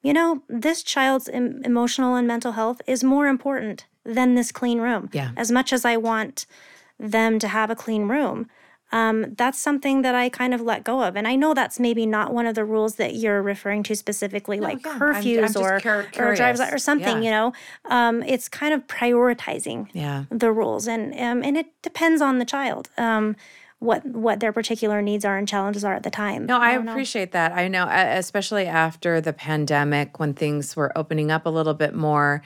you 0.00 0.12
know, 0.12 0.42
this 0.48 0.84
child's 0.84 1.28
em- 1.28 1.60
emotional 1.64 2.14
and 2.14 2.24
mental 2.26 2.52
health 2.52 2.80
is 2.86 3.02
more 3.02 3.26
important 3.26 3.84
than 4.04 4.36
this 4.36 4.52
clean 4.52 4.80
room. 4.80 5.10
Yeah. 5.12 5.30
As 5.36 5.50
much 5.50 5.72
as 5.72 5.84
I 5.84 5.96
want 5.96 6.46
them 7.00 7.40
to 7.40 7.48
have 7.48 7.68
a 7.68 7.74
clean 7.74 8.06
room, 8.06 8.48
um, 8.92 9.34
that's 9.36 9.58
something 9.58 10.02
that 10.02 10.14
I 10.14 10.28
kind 10.28 10.54
of 10.54 10.60
let 10.60 10.84
go 10.84 11.02
of. 11.02 11.16
And 11.16 11.26
I 11.26 11.34
know 11.34 11.52
that's 11.52 11.80
maybe 11.80 12.06
not 12.06 12.32
one 12.32 12.46
of 12.46 12.54
the 12.54 12.64
rules 12.64 12.94
that 12.94 13.16
you're 13.16 13.42
referring 13.42 13.82
to 13.82 13.96
specifically, 13.96 14.60
like 14.60 14.84
yeah, 14.86 14.92
I'm- 14.92 15.02
I'm 15.02 15.14
curfews 15.22 15.60
or, 15.60 15.80
cur- 15.80 16.06
or 16.16 16.34
drives 16.36 16.60
or 16.60 16.78
something, 16.78 17.20
Yeah. 17.20 17.24
you 17.24 17.30
know. 17.32 17.52
Um, 17.86 18.22
it's 18.22 18.48
kind 18.48 18.72
of 18.72 18.86
prioritizing 18.86 19.88
Yeah. 19.92 20.24
the 20.30 20.52
rules, 20.52 20.86
and 20.86 21.12
um, 21.14 21.42
and 21.42 21.56
it 21.58 21.66
depends 21.82 22.22
on 22.22 22.38
the 22.38 22.44
child. 22.46 22.88
What 23.80 24.04
what 24.04 24.40
their 24.40 24.52
particular 24.52 25.00
needs 25.02 25.24
are 25.24 25.38
and 25.38 25.46
challenges 25.46 25.84
are 25.84 25.94
at 25.94 26.02
the 26.02 26.10
time. 26.10 26.46
No, 26.46 26.58
I 26.58 26.74
don't 26.74 26.84
know. 26.84 26.92
appreciate 26.92 27.32
that. 27.32 27.52
I 27.52 27.68
know, 27.68 27.84
uh, 27.84 28.14
especially 28.16 28.66
after 28.66 29.20
the 29.20 29.32
pandemic, 29.32 30.18
when 30.18 30.34
things 30.34 30.74
were 30.74 30.96
opening 30.98 31.30
up 31.30 31.46
a 31.46 31.50
little 31.50 31.74
bit 31.74 31.94
more, 31.94 32.42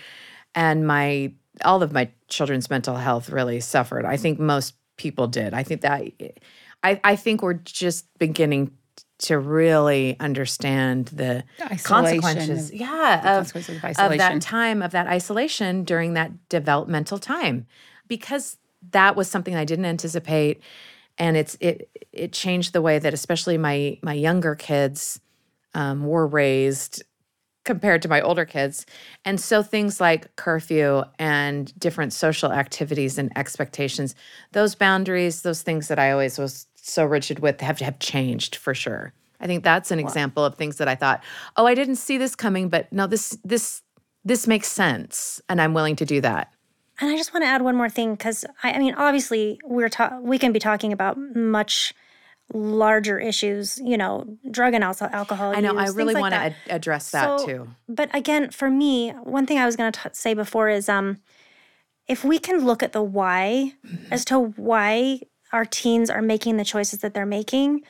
and 0.55 0.87
my 0.87 1.33
all 1.65 1.83
of 1.83 1.93
my 1.93 2.11
children's 2.29 2.69
mental 2.69 2.97
health 2.97 3.31
really 3.31 3.61
suffered. 3.61 4.05
I 4.05 4.17
think 4.19 4.39
most 4.39 4.75
people 4.97 5.27
did. 5.27 5.55
I 5.55 5.63
think 5.63 5.81
that 5.81 6.03
I 6.83 7.01
I 7.03 7.17
think 7.17 7.43
we're 7.43 7.55
just 7.55 8.07
beginning 8.19 8.73
to 9.21 9.39
really 9.39 10.17
understand 10.21 11.07
the 11.07 11.45
Isolation 11.61 11.85
consequences. 11.85 12.71
of- 12.71 12.75
yeah, 12.75 13.39
of, 13.39 13.53
consequences 13.53 13.99
of 13.99 14.13
of 14.13 14.19
that 14.19 14.43
time 14.43 14.83
of 14.83 14.91
that 14.91 15.07
isolation 15.07 15.85
during 15.85 16.15
that 16.15 16.49
developmental 16.49 17.19
time, 17.19 17.67
because 18.09 18.59
that 18.91 19.15
was 19.17 19.31
something 19.31 19.55
I 19.55 19.65
didn't 19.65 19.85
anticipate 19.85 20.61
and 21.19 21.37
it's 21.37 21.57
it 21.61 21.91
it 22.13 22.33
changed 22.33 22.73
the 22.73 22.83
way 22.83 22.99
that 22.99 23.15
especially 23.15 23.59
my 23.59 23.99
my 24.03 24.15
younger 24.15 24.55
kids 24.55 25.21
um, 25.75 26.07
were 26.07 26.27
raised 26.27 27.03
compared 27.65 28.03
to 28.03 28.09
my 28.09 28.21
older 28.21 28.45
kids. 28.45 28.87
And 29.25 29.41
so 29.41 29.63
things 29.63 30.01
like 30.01 30.35
curfew 30.37 31.05
and 31.19 31.79
different 31.79 32.13
social 32.13 32.53
activities 32.53 33.19
and 33.19 33.37
expectations 33.37 34.15
those 34.53 34.75
boundaries 34.75 35.43
those 35.43 35.63
things 35.63 35.89
that 35.89 35.99
i 35.99 36.11
always 36.11 36.39
was 36.39 36.67
so 36.75 37.05
rigid 37.05 37.39
with 37.39 37.61
have 37.61 37.79
have 37.79 37.99
changed 37.99 38.57
for 38.57 38.75
sure. 38.75 39.13
I 39.41 39.47
think 39.47 39.65
that's 39.65 39.91
an 39.91 39.99
example 39.99 40.45
of 40.45 40.55
things 40.55 40.77
that 40.77 40.87
i 40.89 40.95
thought 40.95 41.23
oh 41.57 41.67
i 41.67 41.75
didn't 41.75 41.97
see 41.97 42.17
this 42.17 42.37
coming 42.37 42.69
but 42.69 42.93
no 42.93 43.07
this 43.07 43.37
this 43.45 43.83
this 44.25 44.47
makes 44.47 44.69
sense 44.69 45.41
and 45.49 45.61
i'm 45.61 45.75
willing 45.75 45.97
to 45.97 46.05
do 46.05 46.21
that 46.21 46.53
And 47.03 47.11
I 47.11 47.17
just 47.17 47.35
want 47.35 47.43
to 47.43 47.49
add 47.49 47.63
one 47.63 47.75
more 47.77 47.89
thing 47.91 48.15
because 48.15 48.45
I, 48.63 48.73
I 48.75 48.79
mean, 48.79 48.95
obviously, 48.95 49.59
we're 49.65 49.89
ta- 49.89 50.19
we 50.23 50.39
can 50.39 50.53
be 50.53 50.61
talking 50.61 50.93
about 50.93 51.19
much 51.19 51.93
larger 52.55 53.19
issues, 53.19 53.79
you 53.83 53.97
know, 53.99 54.37
drug 54.51 54.75
and 54.75 54.85
al- 54.85 54.95
alcohol. 55.01 55.53
i 55.57 55.61
know 55.61 55.77
i 55.77 55.87
really 55.89 56.13
like 56.15 56.21
want 56.21 56.35
to 56.35 56.41
ad- 56.41 56.57
address 56.69 57.11
that 57.11 57.41
So- 57.41 57.47
too 57.47 57.69
But 57.89 58.15
again, 58.15 58.51
for 58.51 58.71
me, 58.71 59.11
one 59.11 59.47
thing 59.47 59.59
I 59.59 59.67
was 59.67 59.75
going 59.75 59.91
to 59.91 60.11
say 60.13 60.35
before 60.35 60.69
is, 60.69 60.89
um, 60.89 61.19
if 62.07 62.25
we 62.25 62.39
can 62.39 62.65
look 62.65 62.83
at 62.83 62.93
the 62.93 63.03
why 63.03 63.73
as 64.11 64.25
to 64.27 64.39
why 64.39 65.21
our 65.53 65.65
teens 65.65 66.09
are 66.11 66.23
making 66.23 66.57
the 66.57 66.65
choices 66.65 67.01
that 67.01 67.15
they're 67.15 67.27
making. 67.27 67.83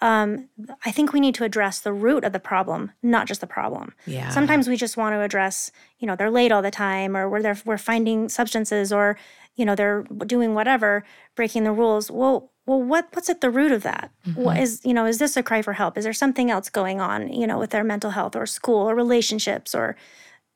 Um, 0.00 0.50
I 0.84 0.90
think 0.90 1.12
we 1.12 1.20
need 1.20 1.34
to 1.36 1.44
address 1.44 1.80
the 1.80 1.92
root 1.92 2.22
of 2.24 2.32
the 2.32 2.40
problem, 2.40 2.92
not 3.02 3.26
just 3.26 3.40
the 3.40 3.46
problem. 3.46 3.94
Yeah. 4.06 4.28
Sometimes 4.28 4.68
we 4.68 4.76
just 4.76 4.96
want 4.96 5.14
to 5.14 5.22
address, 5.22 5.70
you 5.98 6.06
know, 6.06 6.14
they're 6.16 6.30
late 6.30 6.52
all 6.52 6.60
the 6.60 6.70
time, 6.70 7.16
or 7.16 7.40
they're 7.40 7.56
we're 7.64 7.78
finding 7.78 8.28
substances, 8.28 8.92
or 8.92 9.16
you 9.54 9.64
know, 9.64 9.74
they're 9.74 10.02
doing 10.26 10.54
whatever, 10.54 11.02
breaking 11.34 11.64
the 11.64 11.72
rules. 11.72 12.10
Well, 12.10 12.50
well, 12.66 12.82
what 12.82 13.08
what's 13.12 13.30
at 13.30 13.40
the 13.40 13.48
root 13.50 13.72
of 13.72 13.82
that? 13.84 14.10
What 14.34 14.58
is 14.58 14.80
you 14.84 14.92
know, 14.92 15.06
is 15.06 15.18
this 15.18 15.36
a 15.36 15.42
cry 15.42 15.62
for 15.62 15.72
help? 15.72 15.96
Is 15.96 16.04
there 16.04 16.12
something 16.12 16.50
else 16.50 16.68
going 16.68 17.00
on, 17.00 17.32
you 17.32 17.46
know, 17.46 17.58
with 17.58 17.70
their 17.70 17.84
mental 17.84 18.10
health, 18.10 18.36
or 18.36 18.44
school, 18.44 18.90
or 18.90 18.94
relationships, 18.94 19.74
or 19.74 19.96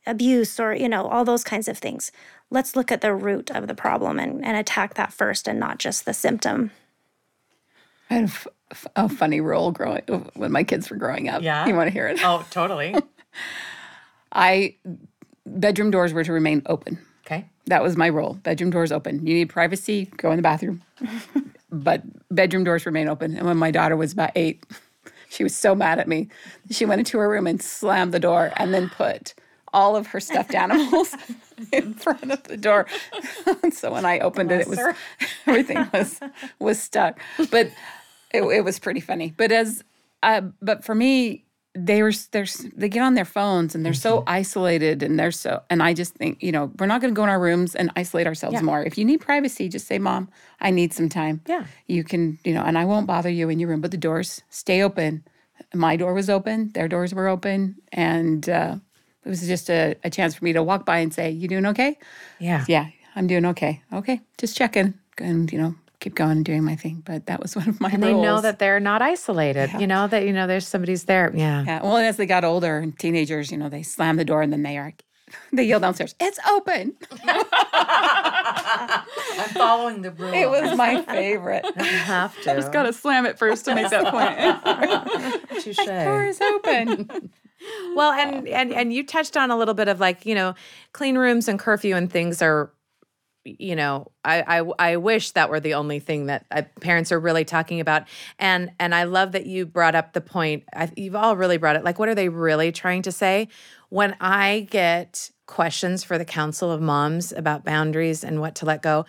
abuse, 0.06 0.60
or 0.60 0.74
you 0.74 0.88
know, 0.88 1.06
all 1.06 1.24
those 1.24 1.44
kinds 1.44 1.66
of 1.66 1.78
things? 1.78 2.12
Let's 2.50 2.76
look 2.76 2.92
at 2.92 3.00
the 3.00 3.14
root 3.14 3.50
of 3.52 3.68
the 3.68 3.74
problem 3.74 4.18
and, 4.18 4.44
and 4.44 4.56
attack 4.56 4.94
that 4.94 5.12
first, 5.14 5.48
and 5.48 5.58
not 5.58 5.78
just 5.78 6.04
the 6.04 6.12
symptom. 6.12 6.72
I 8.10 8.14
had 8.14 8.22
a, 8.24 8.32
f- 8.72 8.86
a 8.96 9.08
funny 9.08 9.40
rule 9.40 9.70
growing 9.72 10.02
when 10.34 10.50
my 10.52 10.64
kids 10.64 10.90
were 10.90 10.96
growing 10.96 11.28
up. 11.28 11.42
Yeah? 11.42 11.66
You 11.66 11.74
want 11.74 11.86
to 11.88 11.92
hear 11.92 12.08
it? 12.08 12.20
oh 12.24 12.44
totally 12.50 12.94
I 14.32 14.76
bedroom 15.46 15.90
doors 15.90 16.12
were 16.12 16.24
to 16.24 16.32
remain 16.32 16.62
open. 16.66 16.98
okay 17.26 17.46
That 17.66 17.82
was 17.82 17.96
my 17.96 18.06
rule. 18.06 18.34
Bedroom 18.42 18.70
doors 18.70 18.92
open. 18.92 19.26
You 19.26 19.34
need 19.34 19.48
privacy, 19.48 20.06
go 20.16 20.30
in 20.30 20.36
the 20.36 20.42
bathroom. 20.42 20.82
but 21.72 22.02
bedroom 22.34 22.64
doors 22.64 22.86
remain 22.86 23.08
open. 23.08 23.36
And 23.36 23.46
when 23.46 23.56
my 23.56 23.70
daughter 23.70 23.96
was 23.96 24.12
about 24.12 24.30
eight, 24.36 24.64
she 25.30 25.42
was 25.42 25.54
so 25.54 25.74
mad 25.74 25.98
at 25.98 26.08
me. 26.08 26.28
She 26.70 26.84
went 26.84 26.98
into 27.00 27.18
her 27.18 27.28
room 27.28 27.46
and 27.46 27.60
slammed 27.62 28.12
the 28.12 28.20
door 28.20 28.52
and 28.56 28.72
then 28.74 28.88
put 28.88 29.34
all 29.72 29.94
of 29.94 30.08
her 30.08 30.18
stuffed 30.20 30.52
animals 30.54 31.14
in 31.72 31.94
front 31.94 32.30
of 32.32 32.42
the 32.44 32.56
door. 32.56 32.86
so 33.72 33.92
when 33.92 34.04
I 34.04 34.18
opened 34.18 34.50
it, 34.50 34.62
it 34.62 34.68
was 34.68 34.80
everything 35.46 35.88
was 35.92 36.18
was 36.58 36.80
stuck. 36.80 37.20
But 37.52 37.70
it, 38.32 38.42
it 38.42 38.64
was 38.64 38.78
pretty 38.78 39.00
funny. 39.00 39.34
But 39.36 39.52
as 39.52 39.82
uh, 40.22 40.42
but 40.60 40.84
for 40.84 40.94
me, 40.94 41.44
they 41.74 42.02
were 42.02 42.12
they're 42.32 42.46
they 42.74 42.88
get 42.88 43.02
on 43.02 43.14
their 43.14 43.24
phones 43.24 43.74
and 43.74 43.86
they're 43.86 43.94
so 43.94 44.24
isolated 44.26 45.02
and 45.02 45.18
they're 45.18 45.30
so 45.30 45.62
and 45.70 45.82
I 45.82 45.94
just 45.94 46.14
think 46.14 46.42
you 46.42 46.50
know 46.50 46.72
we're 46.78 46.86
not 46.86 47.00
going 47.00 47.14
to 47.14 47.16
go 47.16 47.22
in 47.22 47.28
our 47.28 47.40
rooms 47.40 47.74
and 47.76 47.90
isolate 47.96 48.26
ourselves 48.26 48.54
more. 48.62 48.82
If 48.82 48.98
you 48.98 49.04
need 49.04 49.20
privacy, 49.20 49.68
just 49.68 49.86
say, 49.86 49.98
"Mom, 49.98 50.28
I 50.60 50.70
need 50.70 50.92
some 50.92 51.08
time." 51.08 51.42
Yeah. 51.46 51.64
you 51.86 52.02
can 52.04 52.38
you 52.44 52.54
know, 52.54 52.62
and 52.62 52.76
I 52.76 52.84
won't 52.84 53.06
bother 53.06 53.30
you 53.30 53.48
in 53.48 53.60
your 53.60 53.68
room, 53.68 53.80
but 53.80 53.92
the 53.92 53.96
doors 53.96 54.42
stay 54.50 54.82
open. 54.82 55.24
My 55.74 55.96
door 55.96 56.14
was 56.14 56.28
open, 56.28 56.70
their 56.72 56.88
doors 56.88 57.14
were 57.14 57.28
open, 57.28 57.76
and 57.92 58.48
uh, 58.48 58.76
it 59.24 59.28
was 59.28 59.46
just 59.46 59.70
a, 59.70 59.94
a 60.02 60.10
chance 60.10 60.34
for 60.34 60.44
me 60.44 60.52
to 60.54 60.62
walk 60.62 60.84
by 60.84 60.98
and 60.98 61.14
say, 61.14 61.30
"You 61.30 61.46
doing 61.46 61.66
okay?" 61.66 61.98
Yeah. 62.40 62.64
Yeah, 62.66 62.88
I'm 63.14 63.26
doing 63.28 63.46
okay. 63.46 63.82
Okay, 63.92 64.20
just 64.38 64.56
checking 64.56 64.94
and 65.18 65.52
you 65.52 65.58
know 65.58 65.74
keep 66.00 66.14
going 66.14 66.32
and 66.32 66.44
doing 66.44 66.64
my 66.64 66.76
thing. 66.76 67.02
But 67.04 67.26
that 67.26 67.40
was 67.40 67.54
one 67.60 67.68
of 67.68 67.80
my 67.80 67.90
And 67.90 68.02
they 68.02 68.12
know 68.12 68.40
that 68.40 68.58
they're 68.58 68.80
not 68.80 69.02
isolated. 69.02 69.70
You 69.78 69.86
know 69.86 70.06
that 70.08 70.24
you 70.26 70.32
know 70.32 70.46
there's 70.46 70.66
somebody's 70.66 71.04
there. 71.04 71.32
Yeah. 71.34 71.64
Yeah. 71.64 71.82
Well, 71.82 71.96
as 71.96 72.16
they 72.16 72.26
got 72.26 72.44
older 72.44 72.78
and 72.78 72.98
teenagers, 72.98 73.50
you 73.50 73.58
know, 73.58 73.68
they 73.68 73.82
slam 73.82 74.16
the 74.16 74.24
door 74.24 74.42
and 74.42 74.52
then 74.52 74.62
they 74.62 74.78
are 74.78 74.92
they 75.52 75.62
yell 75.64 75.78
downstairs, 75.80 76.14
"It's 76.18 76.38
open!" 76.48 76.96
I'm 77.22 77.44
following 79.54 80.02
the 80.02 80.10
rule. 80.10 80.34
It 80.34 80.50
was 80.50 80.76
my 80.76 81.02
favorite. 81.02 81.64
You 81.76 81.84
have 81.84 82.34
to. 82.42 82.54
Just 82.54 82.72
gotta 82.72 82.92
slam 82.92 83.26
it 83.26 83.38
first 83.38 83.64
to 83.66 83.74
make 83.74 83.90
that 83.90 84.10
point. 84.10 85.62
Touche. 85.62 85.76
door 85.76 86.24
is 86.24 86.40
open. 86.40 87.30
Well, 87.94 88.12
and 88.12 88.48
and 88.48 88.72
and 88.72 88.92
you 88.92 89.06
touched 89.06 89.36
on 89.36 89.50
a 89.50 89.56
little 89.56 89.74
bit 89.74 89.88
of 89.88 90.00
like 90.00 90.24
you 90.24 90.34
know, 90.34 90.54
clean 90.92 91.16
rooms 91.18 91.46
and 91.46 91.58
curfew 91.58 91.94
and 91.94 92.10
things 92.10 92.40
are, 92.42 92.72
you 93.58 93.76
know, 93.76 94.10
I 94.24 94.60
I, 94.60 94.92
I 94.92 94.96
wish 94.96 95.32
that 95.32 95.50
were 95.50 95.60
the 95.60 95.74
only 95.74 95.98
thing 95.98 96.26
that 96.26 96.46
uh, 96.50 96.62
parents 96.80 97.10
are 97.12 97.20
really 97.20 97.44
talking 97.44 97.80
about. 97.80 98.04
And 98.38 98.70
and 98.78 98.94
I 98.94 99.04
love 99.04 99.32
that 99.32 99.46
you 99.46 99.66
brought 99.66 99.94
up 99.94 100.12
the 100.12 100.20
point. 100.20 100.64
I, 100.74 100.90
you've 100.96 101.16
all 101.16 101.36
really 101.36 101.56
brought 101.56 101.76
it. 101.76 101.84
Like, 101.84 101.98
what 101.98 102.08
are 102.08 102.14
they 102.14 102.28
really 102.28 102.72
trying 102.72 103.02
to 103.02 103.12
say? 103.12 103.48
When 103.88 104.16
I 104.20 104.68
get 104.70 105.30
questions 105.46 106.04
for 106.04 106.16
the 106.16 106.24
Council 106.24 106.70
of 106.70 106.80
Moms 106.80 107.32
about 107.32 107.64
boundaries 107.64 108.22
and 108.22 108.40
what 108.40 108.54
to 108.56 108.66
let 108.66 108.82
go, 108.82 109.04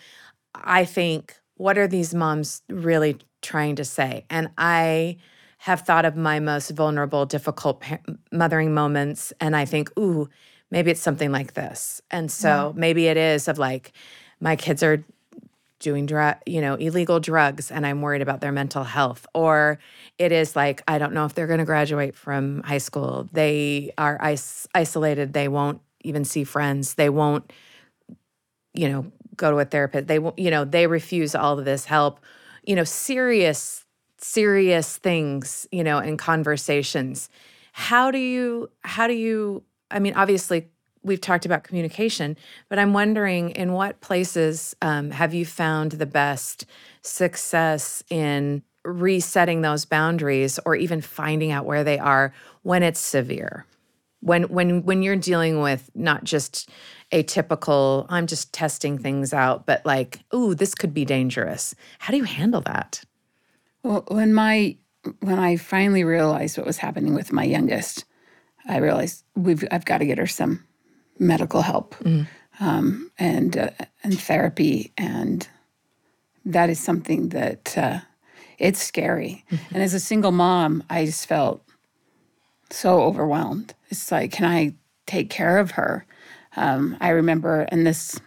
I 0.56 0.86
think, 0.86 1.36
what 1.56 1.77
are 1.77 1.88
these 1.88 2.15
moms 2.15 2.63
really 2.67 3.17
trying 3.41 3.75
to 3.75 3.86
say? 3.86 4.25
And 4.30 4.49
I 4.58 5.17
have 5.60 5.82
thought 5.82 6.06
of 6.06 6.15
my 6.15 6.39
most 6.39 6.71
vulnerable, 6.71 7.27
difficult 7.27 7.84
mothering 8.32 8.73
moments, 8.73 9.32
and 9.39 9.56
I 9.56 9.65
think, 9.65 9.91
ooh, 9.99 10.27
maybe 10.71 10.89
it's 10.89 11.01
something 11.01 11.32
like 11.32 11.54
this. 11.54 12.01
And 12.10 12.32
so 12.32 12.73
maybe 12.75 13.06
it 13.06 13.17
is 13.17 13.47
of 13.47 13.60
like, 13.60 13.91
my 14.41 14.56
kids 14.56 14.84
are 14.84 15.04
doing 15.80 16.06
drug, 16.06 16.36
you 16.45 16.62
know, 16.62 16.75
illegal 16.75 17.19
drugs, 17.19 17.71
and 17.71 17.88
I'm 17.88 18.01
worried 18.01 18.21
about 18.21 18.41
their 18.41 18.51
mental 18.51 18.84
health. 18.84 19.25
Or 19.34 19.80
it 20.17 20.32
is 20.32 20.56
like, 20.56 20.84
I 20.88 20.99
don't 20.99 21.13
know 21.13 21.25
if 21.25 21.34
they're 21.34 21.47
going 21.47 21.60
to 21.60 21.65
graduate 21.65 22.15
from 22.15 22.62
high 22.63 22.77
school. 22.77 23.30
They 23.32 23.93
are 23.97 24.19
is- 24.30 24.67
isolated. 24.75 25.34
They 25.34 25.47
won't 25.47 25.82
even 26.01 26.25
see 26.25 26.43
friends. 26.43 26.95
They 26.95 27.10
won't 27.10 27.51
you 28.73 28.89
know, 28.89 29.12
go 29.36 29.51
to 29.51 29.58
a 29.58 29.65
therapist. 29.65 30.08
They 30.08 30.19
won't, 30.19 30.38
you 30.39 30.51
know, 30.51 30.65
they 30.65 30.88
refuse 30.88 31.36
all 31.36 31.60
of 31.60 31.65
this 31.65 31.86
help. 31.86 32.19
You 32.63 32.75
know, 32.75 32.84
serious, 32.84 33.86
serious 34.17 34.97
things, 34.97 35.67
you 35.71 35.84
know, 35.84 35.99
in 35.99 36.17
conversations. 36.17 37.30
How 37.73 38.12
do 38.12 38.17
you, 38.17 38.69
how 38.82 39.08
do 39.08 39.13
you, 39.13 39.63
I 39.89 39.99
mean, 39.99 40.13
obviously 40.13 40.69
we've 41.03 41.21
talked 41.21 41.45
about 41.45 41.63
communication, 41.63 42.37
but 42.69 42.79
I'm 42.79 42.93
wondering 42.93 43.51
in 43.51 43.73
what 43.73 44.01
places 44.01 44.75
um, 44.81 45.11
have 45.11 45.33
you 45.33 45.45
found 45.45 45.93
the 45.93 46.05
best 46.05 46.65
success 47.01 48.03
in 48.09 48.63
resetting 48.83 49.61
those 49.61 49.85
boundaries 49.85 50.59
or 50.65 50.75
even 50.75 51.01
finding 51.01 51.51
out 51.51 51.65
where 51.65 51.83
they 51.83 51.99
are 51.99 52.33
when 52.63 52.83
it's 52.83 52.99
severe? 52.99 53.65
when 54.23 54.43
when 54.43 54.83
when 54.83 55.01
you're 55.01 55.15
dealing 55.15 55.61
with 55.61 55.89
not 55.95 56.23
just 56.23 56.69
a 57.11 57.23
typical 57.23 58.05
i'm 58.07 58.27
just 58.27 58.53
testing 58.53 58.99
things 58.99 59.33
out 59.33 59.65
but 59.65 59.83
like 59.83 60.19
ooh 60.31 60.53
this 60.53 60.75
could 60.75 60.93
be 60.93 61.03
dangerous 61.03 61.73
how 61.97 62.11
do 62.11 62.17
you 62.17 62.23
handle 62.23 62.61
that 62.61 63.03
Well, 63.83 64.05
when 64.09 64.33
my 64.33 64.77
when 65.19 65.39
I 65.39 65.55
finally 65.57 66.03
realized 66.03 66.57
what 66.57 66.67
was 66.67 66.77
happening 66.77 67.15
with 67.15 67.31
my 67.31 67.43
youngest, 67.43 68.05
I 68.67 68.77
realized 68.77 69.23
we've 69.35 69.63
I've 69.71 69.85
got 69.85 69.99
to 69.99 70.05
get 70.05 70.17
her 70.17 70.27
some 70.27 70.63
medical 71.21 71.62
help 71.62 71.95
um, 72.60 73.12
and 73.17 73.55
uh, 73.57 73.69
and 74.03 74.19
therapy, 74.19 74.91
and 74.97 75.47
that 76.45 76.69
is 76.69 76.79
something 76.79 77.29
that 77.29 77.77
uh, 77.77 77.99
it's 78.57 78.81
scary. 78.81 79.45
And 79.73 79.81
as 79.84 79.93
a 79.93 79.99
single 79.99 80.31
mom, 80.31 80.84
I 80.89 81.05
just 81.05 81.27
felt 81.27 81.63
so 82.69 83.01
overwhelmed. 83.03 83.73
It's 83.89 84.12
like, 84.12 84.31
can 84.31 84.45
I 84.45 84.73
take 85.05 85.29
care 85.29 85.57
of 85.60 85.71
her? 85.71 86.05
Um, 86.55 86.97
I 86.99 87.10
remember, 87.10 87.62
and 87.69 87.86
this, 87.86 88.19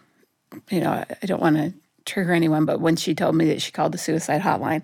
you 0.69 0.79
know, 0.79 1.03
I 1.21 1.25
don't 1.25 1.41
want 1.41 1.57
to 1.57 1.73
trigger 2.05 2.33
anyone, 2.33 2.65
but 2.65 2.79
when 2.79 2.95
she 2.95 3.13
told 3.15 3.35
me 3.35 3.45
that 3.47 3.61
she 3.61 3.71
called 3.71 3.91
the 3.91 3.97
suicide 3.97 4.41
hotline, 4.41 4.83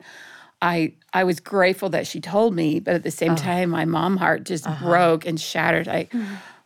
I 0.62 0.94
I 1.14 1.24
was 1.24 1.40
grateful 1.40 1.90
that 1.90 2.06
she 2.08 2.20
told 2.20 2.54
me, 2.56 2.80
but 2.80 2.94
at 2.94 3.04
the 3.04 3.12
same 3.12 3.36
time, 3.36 3.70
my 3.70 3.86
mom 3.86 4.18
heart 4.18 4.44
just 4.44 4.66
broke 4.80 5.26
and 5.26 5.40
shattered. 5.40 5.88
Like, 5.88 6.14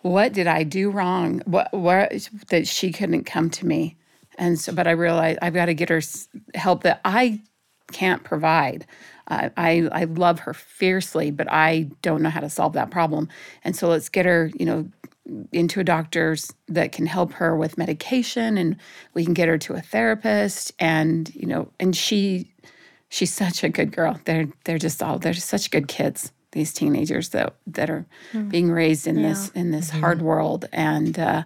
what 0.05 0.33
did 0.33 0.45
I 0.45 0.61
do 0.61 0.91
wrong? 0.91 1.41
What 1.45 1.73
what 1.73 2.29
that 2.49 2.67
she 2.67 2.91
couldn't 2.91 3.23
come 3.23 3.49
to 3.49 3.65
me? 3.65 3.97
And 4.37 4.59
so, 4.59 4.71
but 4.71 4.85
I 4.87 4.91
realized 4.91 5.39
I've 5.41 5.55
got 5.55 5.65
to 5.65 5.73
get 5.73 5.89
her 5.89 6.01
help 6.53 6.83
that 6.83 7.01
I 7.03 7.41
can't 7.91 8.23
provide. 8.23 8.85
Uh, 9.29 9.49
I 9.57 9.89
I 9.91 10.03
love 10.03 10.41
her 10.41 10.53
fiercely, 10.53 11.31
but 11.31 11.51
I 11.51 11.89
don't 12.03 12.21
know 12.21 12.29
how 12.29 12.39
to 12.41 12.51
solve 12.51 12.73
that 12.73 12.91
problem. 12.91 13.29
And 13.63 13.75
so 13.75 13.87
let's 13.87 14.09
get 14.09 14.27
her, 14.27 14.51
you 14.59 14.67
know, 14.67 14.87
into 15.51 15.79
a 15.79 15.83
doctor's 15.83 16.53
that 16.67 16.91
can 16.91 17.07
help 17.07 17.33
her 17.33 17.55
with 17.57 17.75
medication, 17.75 18.59
and 18.59 18.75
we 19.15 19.25
can 19.25 19.33
get 19.33 19.47
her 19.49 19.57
to 19.57 19.73
a 19.73 19.81
therapist. 19.81 20.71
And 20.77 21.33
you 21.33 21.47
know, 21.47 21.71
and 21.79 21.95
she 21.95 22.53
she's 23.09 23.33
such 23.33 23.63
a 23.63 23.69
good 23.69 23.91
girl. 23.91 24.19
They're 24.25 24.49
they're 24.65 24.77
just 24.77 25.01
all 25.01 25.17
they're 25.17 25.33
just 25.33 25.49
such 25.49 25.71
good 25.71 25.87
kids. 25.87 26.31
These 26.55 26.73
teenagers 26.73 27.29
that 27.29 27.53
that 27.67 27.89
are 27.89 28.05
mm. 28.31 28.49
being 28.49 28.71
raised 28.71 29.07
in 29.07 29.21
this 29.21 29.49
in 29.49 29.71
this 29.71 29.91
mm-hmm. 29.91 29.99
hard 29.99 30.21
world, 30.21 30.65
and 30.71 31.19
uh, 31.19 31.43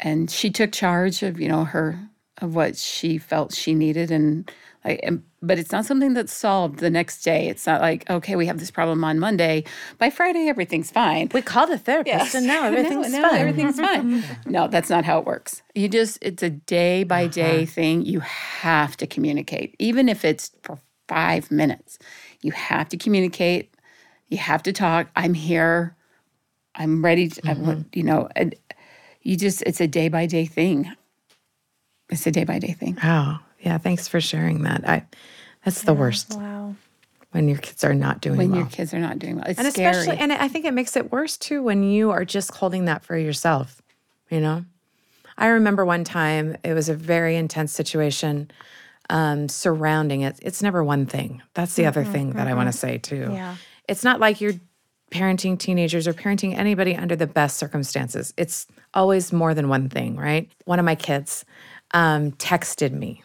and 0.00 0.30
she 0.30 0.48
took 0.48 0.70
charge 0.70 1.24
of 1.24 1.40
you 1.40 1.48
know 1.48 1.64
her 1.64 1.98
of 2.38 2.54
what 2.54 2.76
she 2.76 3.18
felt 3.18 3.54
she 3.54 3.74
needed. 3.74 4.10
And 4.10 4.50
like 4.84 5.00
and, 5.02 5.22
but 5.40 5.58
it's 5.58 5.72
not 5.72 5.84
something 5.84 6.14
that's 6.14 6.32
solved 6.32 6.78
the 6.78 6.90
next 6.90 7.22
day. 7.22 7.48
It's 7.48 7.66
not 7.66 7.80
like 7.80 8.08
okay 8.10 8.36
we 8.36 8.46
have 8.46 8.58
this 8.58 8.70
problem 8.70 9.04
on 9.04 9.18
monday. 9.18 9.64
By 9.98 10.10
friday 10.10 10.48
everything's 10.48 10.90
fine. 10.90 11.28
We 11.32 11.42
called 11.42 11.70
a 11.70 11.78
therapist 11.78 12.34
and 12.34 12.46
now 12.46 12.64
everything's 12.66 13.12
no, 13.12 13.20
no, 13.20 13.28
fine. 13.28 13.38
everything's 13.38 13.80
fine. 13.80 14.24
No 14.46 14.68
that's 14.68 14.90
not 14.90 15.04
how 15.04 15.18
it 15.18 15.24
works. 15.24 15.62
You 15.74 15.88
just 15.88 16.18
it's 16.20 16.42
a 16.42 16.50
day 16.50 17.04
by 17.04 17.24
uh-huh. 17.24 17.32
day 17.32 17.66
thing. 17.66 18.04
You 18.04 18.20
have 18.20 18.96
to 18.98 19.06
communicate. 19.06 19.76
Even 19.78 20.08
if 20.08 20.24
it's 20.24 20.50
for 20.62 20.78
five 21.08 21.50
minutes 21.50 21.98
you 22.40 22.52
have 22.52 22.88
to 22.88 22.96
communicate 22.96 23.71
you 24.32 24.38
have 24.38 24.62
to 24.64 24.72
talk. 24.72 25.08
I'm 25.14 25.34
here. 25.34 25.94
I'm 26.74 27.04
ready 27.04 27.28
to, 27.28 27.40
I 27.48 27.54
mm-hmm. 27.54 27.82
you 27.92 28.02
know 28.02 28.28
and 28.34 28.54
you 29.20 29.36
just 29.36 29.62
it's 29.62 29.80
a 29.80 29.86
day 29.86 30.08
by 30.08 30.26
day 30.26 30.46
thing. 30.46 30.90
It's 32.08 32.26
a 32.26 32.30
day 32.30 32.44
by 32.44 32.58
day 32.58 32.72
thing. 32.72 32.98
Oh 33.02 33.38
yeah 33.60 33.78
thanks 33.78 34.08
for 34.08 34.20
sharing 34.20 34.62
that. 34.62 34.88
I 34.88 35.04
that's 35.64 35.82
the 35.82 35.94
worst. 35.94 36.34
Wow. 36.34 36.74
when 37.30 37.48
your 37.48 37.58
kids 37.58 37.84
are 37.84 37.94
not 37.94 38.20
doing 38.20 38.36
well. 38.36 38.46
when 38.46 38.50
well. 38.52 38.60
your 38.60 38.70
kids 38.70 38.92
are 38.92 38.98
not 38.98 39.18
doing 39.18 39.36
well. 39.36 39.44
It's 39.46 39.58
and 39.58 39.72
scary. 39.72 39.90
especially 39.90 40.18
and 40.18 40.32
i 40.32 40.48
think 40.48 40.64
it 40.64 40.74
makes 40.74 40.96
it 40.96 41.12
worse 41.12 41.36
too 41.36 41.62
when 41.62 41.82
you 41.82 42.10
are 42.10 42.24
just 42.24 42.54
holding 42.56 42.86
that 42.86 43.04
for 43.04 43.16
yourself 43.16 43.82
you 44.32 44.40
know? 44.40 44.64
I 45.36 45.48
remember 45.48 45.84
one 45.84 46.04
time 46.04 46.56
it 46.64 46.72
was 46.72 46.88
a 46.88 46.94
very 46.94 47.36
intense 47.36 47.72
situation 47.72 48.50
um, 49.10 49.48
surrounding 49.48 50.22
it. 50.22 50.38
It's 50.42 50.62
never 50.62 50.82
one 50.82 51.06
thing. 51.06 51.42
That's 51.54 51.74
the 51.74 51.86
other 51.86 52.02
mm-hmm, 52.02 52.12
thing 52.12 52.30
that 52.32 52.46
i 52.48 52.54
want 52.54 52.72
to 52.72 52.76
mm-hmm. 52.76 52.86
say 52.86 52.98
too. 52.98 53.28
Yeah. 53.32 53.56
It's 53.92 54.04
not 54.04 54.18
like 54.18 54.40
you're 54.40 54.54
parenting 55.12 55.58
teenagers 55.58 56.08
or 56.08 56.14
parenting 56.14 56.56
anybody 56.56 56.96
under 56.96 57.14
the 57.14 57.26
best 57.26 57.58
circumstances 57.58 58.32
it's 58.36 58.66
always 58.94 59.32
more 59.32 59.54
than 59.54 59.68
one 59.68 59.88
thing 59.88 60.16
right 60.16 60.50
one 60.64 60.78
of 60.78 60.84
my 60.84 60.94
kids 60.94 61.44
um, 61.92 62.32
texted 62.32 62.92
me 62.92 63.22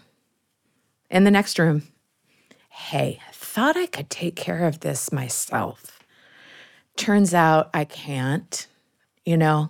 in 1.10 1.24
the 1.24 1.32
next 1.32 1.58
room 1.58 1.82
hey 2.70 3.20
thought 3.32 3.76
i 3.78 3.86
could 3.86 4.10
take 4.10 4.36
care 4.36 4.66
of 4.66 4.82
this 4.82 5.12
myself 5.12 5.98
turns 6.98 7.34
out 7.34 7.70
I 7.74 7.86
can't, 7.86 8.68
you 9.26 9.38
know, 9.38 9.70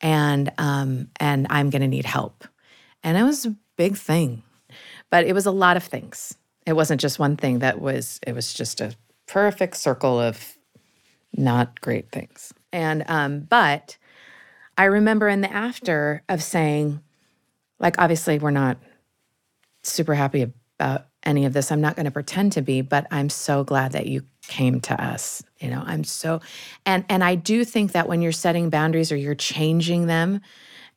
and 0.00 0.50
um, 0.58 1.08
and 1.20 1.46
I'm 1.50 1.70
gonna 1.70 1.86
need 1.86 2.06
help. 2.06 2.44
And 3.04 3.16
it 3.16 3.22
was 3.22 3.46
a 3.46 3.54
big 3.76 3.96
thing, 3.96 4.42
but 5.10 5.26
it 5.26 5.34
was 5.34 5.46
a 5.46 5.52
lot 5.52 5.76
of 5.76 5.84
things. 5.84 6.34
it 6.66 6.72
wasn't 6.72 7.00
just 7.00 7.18
one 7.18 7.36
thing 7.36 7.58
that 7.60 7.80
was 7.80 8.18
it 8.26 8.34
was 8.34 8.52
just 8.52 8.80
a 8.80 8.94
perfect 9.26 9.76
circle 9.76 10.20
of 10.20 10.56
not 11.36 11.80
great 11.80 12.10
things. 12.10 12.52
And 12.72 13.04
um, 13.08 13.40
but 13.40 13.96
I 14.76 14.84
remember 14.84 15.28
in 15.28 15.40
the 15.40 15.52
after 15.52 16.22
of 16.28 16.42
saying, 16.42 17.00
like, 17.78 17.98
obviously 17.98 18.38
we're 18.38 18.50
not 18.50 18.78
super 19.82 20.14
happy 20.14 20.52
about 20.78 21.06
any 21.22 21.44
of 21.44 21.52
this. 21.52 21.72
I'm 21.72 21.80
not 21.80 21.96
going 21.96 22.04
to 22.04 22.10
pretend 22.10 22.52
to 22.52 22.62
be, 22.62 22.80
but 22.80 23.06
I'm 23.10 23.30
so 23.30 23.64
glad 23.64 23.92
that 23.92 24.06
you 24.06 24.24
came 24.46 24.80
to 24.82 25.02
us. 25.02 25.42
You 25.60 25.70
know, 25.70 25.82
I'm 25.84 26.04
so 26.04 26.40
and 26.84 27.04
and 27.08 27.24
I 27.24 27.34
do 27.34 27.64
think 27.64 27.92
that 27.92 28.08
when 28.08 28.22
you're 28.22 28.32
setting 28.32 28.70
boundaries 28.70 29.10
or 29.10 29.16
you're 29.16 29.34
changing 29.34 30.06
them 30.06 30.40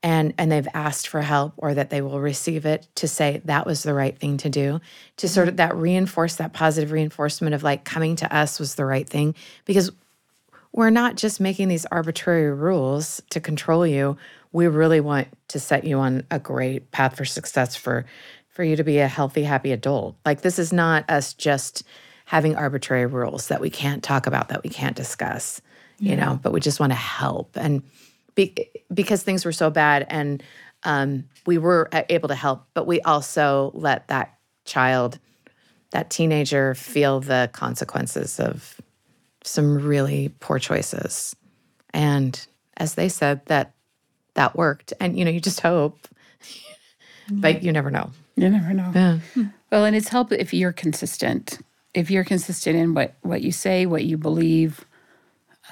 and 0.04 0.34
and 0.38 0.52
they've 0.52 0.68
asked 0.74 1.08
for 1.08 1.22
help 1.22 1.54
or 1.58 1.74
that 1.74 1.90
they 1.90 2.02
will 2.02 2.20
receive 2.20 2.66
it 2.66 2.88
to 2.96 3.08
say 3.08 3.42
that 3.46 3.66
was 3.66 3.84
the 3.84 3.94
right 3.94 4.18
thing 4.18 4.38
to 4.38 4.50
do 4.50 4.80
to 5.18 5.28
mm-hmm. 5.28 5.34
sort 5.34 5.48
of 5.48 5.58
that 5.58 5.76
reinforce 5.76 6.36
that 6.36 6.54
positive 6.54 6.92
reinforcement 6.92 7.56
of 7.56 7.64
like 7.64 7.84
coming 7.84 8.16
to 8.16 8.36
us 8.36 8.60
was 8.60 8.76
the 8.76 8.86
right 8.86 9.08
thing. 9.08 9.36
Because 9.66 9.92
we're 10.72 10.90
not 10.90 11.16
just 11.16 11.40
making 11.40 11.70
these 11.70 11.86
arbitrary 11.88 12.52
rules 12.54 13.22
to 13.32 13.40
control 13.40 13.88
you. 13.88 14.18
We 14.52 14.68
really 14.68 15.00
want 15.00 15.28
to 15.50 15.60
set 15.60 15.84
you 15.84 15.98
on 15.98 16.24
a 16.30 16.40
great 16.40 16.92
path 16.92 17.18
for 17.18 17.26
success 17.26 17.76
for 17.76 18.06
for 18.50 18.64
you 18.64 18.76
to 18.76 18.84
be 18.84 19.00
a 19.00 19.08
healthy 19.08 19.44
happy 19.44 19.72
adult. 19.72 20.16
Like 20.26 20.42
this 20.42 20.60
is 20.60 20.72
not 20.72 21.10
us 21.10 21.34
just 21.34 21.84
having 22.26 22.56
arbitrary 22.56 23.06
rules 23.06 23.48
that 23.48 23.62
we 23.62 23.70
can't 23.70 24.04
talk 24.04 24.28
about 24.28 24.50
that 24.50 24.64
we 24.64 24.70
can't 24.70 24.98
discuss 24.98 25.62
you 26.00 26.14
know 26.14 26.38
but 26.44 26.52
we 26.52 26.60
just 26.60 26.80
want 26.80 26.92
to 26.92 26.98
help. 26.98 27.56
And 27.56 27.82
be, 28.38 28.56
because 28.94 29.22
things 29.24 29.44
were 29.44 29.52
so 29.52 29.70
bad 29.70 30.06
and 30.10 30.42
um, 30.84 31.26
we 31.46 31.58
were 31.58 31.90
able 32.10 32.30
to 32.30 32.36
help 32.36 32.66
but 32.74 32.88
we 32.88 33.02
also 33.02 33.72
let 33.74 34.08
that 34.08 34.38
child 34.64 35.20
that 35.92 36.10
teenager 36.10 36.76
feel 36.76 37.20
the 37.20 37.50
consequences 37.52 38.40
of 38.40 38.80
some 39.44 39.76
really 39.86 40.30
poor 40.40 40.60
choices 40.60 41.36
and 41.94 42.48
as 42.78 42.94
they 42.96 43.10
said 43.10 43.46
that 43.48 43.74
that 44.36 44.56
worked 44.56 44.94
and 45.02 45.18
you 45.18 45.26
know 45.26 45.32
you 45.32 45.42
just 45.42 45.60
hope 45.62 46.08
but 47.30 47.64
you 47.64 47.72
never 47.74 47.92
know 47.92 48.12
You 48.36 48.50
never 48.50 48.74
know. 48.74 48.92
yeah 48.94 49.20
Well, 49.72 49.84
and 49.84 49.96
it's 49.96 50.08
help 50.10 50.32
if 50.32 50.54
you're 50.54 50.72
consistent. 50.72 51.60
If 51.94 52.10
you're 52.10 52.24
consistent 52.24 52.78
in 52.78 52.94
what 52.94 53.16
what 53.22 53.42
you 53.42 53.52
say, 53.52 53.86
what 53.86 54.06
you 54.06 54.18
believe, 54.18 54.86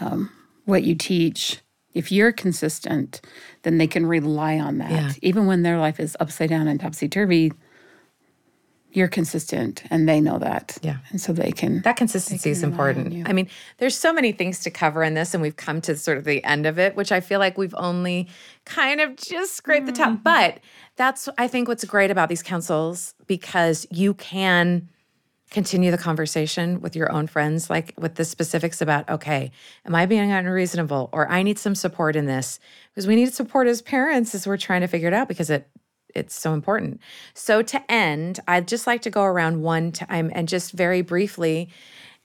um, 0.01 0.29
what 0.65 0.83
you 0.83 0.95
teach. 0.95 1.61
If 1.95 2.11
you're 2.11 2.31
consistent, 2.31 3.21
then 3.63 3.79
they 3.79 3.87
can 3.87 4.05
rely 4.05 4.59
on 4.59 4.77
that. 4.77 4.91
Yeah. 4.91 5.11
Even 5.23 5.47
when 5.47 5.63
their 5.63 5.79
life 5.79 5.99
is 5.99 6.15
upside 6.19 6.49
down 6.49 6.67
and 6.67 6.79
topsy 6.79 7.07
turvy, 7.07 7.51
you're 8.95 9.07
consistent, 9.09 9.83
and 9.89 10.07
they 10.07 10.21
know 10.21 10.39
that. 10.39 10.77
Yeah. 10.81 10.97
and 11.09 11.19
so 11.19 11.33
they 11.33 11.51
can. 11.51 11.81
That 11.81 11.97
consistency 11.97 12.49
is 12.49 12.63
important. 12.63 13.27
I 13.27 13.33
mean, 13.33 13.49
there's 13.77 13.97
so 13.97 14.13
many 14.13 14.31
things 14.31 14.59
to 14.61 14.71
cover 14.71 15.03
in 15.03 15.15
this, 15.15 15.33
and 15.33 15.41
we've 15.41 15.57
come 15.57 15.81
to 15.81 15.97
sort 15.97 16.17
of 16.17 16.23
the 16.23 16.43
end 16.45 16.65
of 16.65 16.79
it, 16.79 16.95
which 16.95 17.11
I 17.11 17.19
feel 17.19 17.39
like 17.39 17.57
we've 17.57 17.75
only 17.77 18.29
kind 18.63 19.01
of 19.01 19.17
just 19.17 19.53
scraped 19.53 19.85
the 19.85 19.91
top. 19.91 20.11
Mm-hmm. 20.11 20.23
But 20.23 20.59
that's, 20.95 21.27
I 21.37 21.47
think, 21.47 21.67
what's 21.67 21.83
great 21.83 22.09
about 22.09 22.29
these 22.29 22.41
councils 22.41 23.15
because 23.27 23.85
you 23.91 24.13
can 24.13 24.87
continue 25.55 25.89
the 25.89 25.97
conversation 25.97 26.81
with 26.81 26.97
your 26.97 27.09
own 27.13 27.27
friends, 27.27 27.69
like 27.69 27.93
with 27.97 28.15
the 28.15 28.25
specifics 28.25 28.81
about, 28.81 29.09
okay, 29.09 29.51
am 29.85 29.95
I 29.95 30.05
being 30.05 30.29
unreasonable 30.29 31.09
or 31.13 31.31
I 31.31 31.43
need 31.43 31.57
some 31.57 31.75
support 31.75 32.17
in 32.17 32.25
this? 32.25 32.59
Because 32.91 33.07
we 33.07 33.15
need 33.15 33.33
support 33.33 33.65
as 33.65 33.81
parents 33.81 34.35
as 34.35 34.45
we're 34.45 34.57
trying 34.57 34.81
to 34.81 34.87
figure 34.87 35.07
it 35.07 35.13
out 35.13 35.29
because 35.29 35.49
it 35.49 35.69
it's 36.13 36.35
so 36.35 36.53
important. 36.53 36.99
So 37.33 37.61
to 37.61 37.91
end, 37.91 38.41
I'd 38.49 38.67
just 38.67 38.85
like 38.85 39.01
to 39.03 39.09
go 39.09 39.23
around 39.23 39.61
one 39.61 39.93
time 39.93 40.29
and 40.33 40.49
just 40.49 40.73
very 40.73 41.01
briefly. 41.01 41.69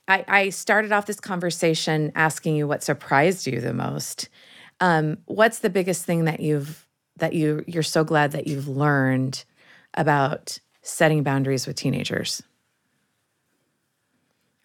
I, 0.09 0.25
I 0.27 0.49
started 0.49 0.91
off 0.91 1.05
this 1.05 1.21
conversation 1.21 2.11
asking 2.15 2.57
you 2.57 2.67
what 2.67 2.83
surprised 2.83 3.47
you 3.47 3.61
the 3.61 3.73
most. 3.73 4.27
Um, 4.81 5.19
what's 5.25 5.59
the 5.59 5.69
biggest 5.69 6.03
thing 6.03 6.25
that 6.25 6.41
you've 6.41 6.85
that 7.15 7.31
you 7.31 7.63
you're 7.65 7.81
so 7.81 8.03
glad 8.03 8.33
that 8.33 8.47
you've 8.47 8.67
learned 8.67 9.45
about 9.93 10.59
setting 10.81 11.23
boundaries 11.23 11.65
with 11.65 11.77
teenagers? 11.77 12.43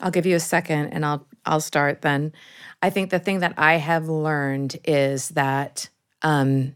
I'll 0.00 0.10
give 0.10 0.26
you 0.26 0.36
a 0.36 0.40
second 0.40 0.88
and 0.88 1.04
I'll 1.04 1.26
I'll 1.44 1.60
start 1.60 2.02
then. 2.02 2.32
I 2.82 2.90
think 2.90 3.10
the 3.10 3.18
thing 3.18 3.40
that 3.40 3.54
I 3.56 3.76
have 3.76 4.08
learned 4.08 4.76
is 4.84 5.30
that 5.30 5.88
um, 6.22 6.74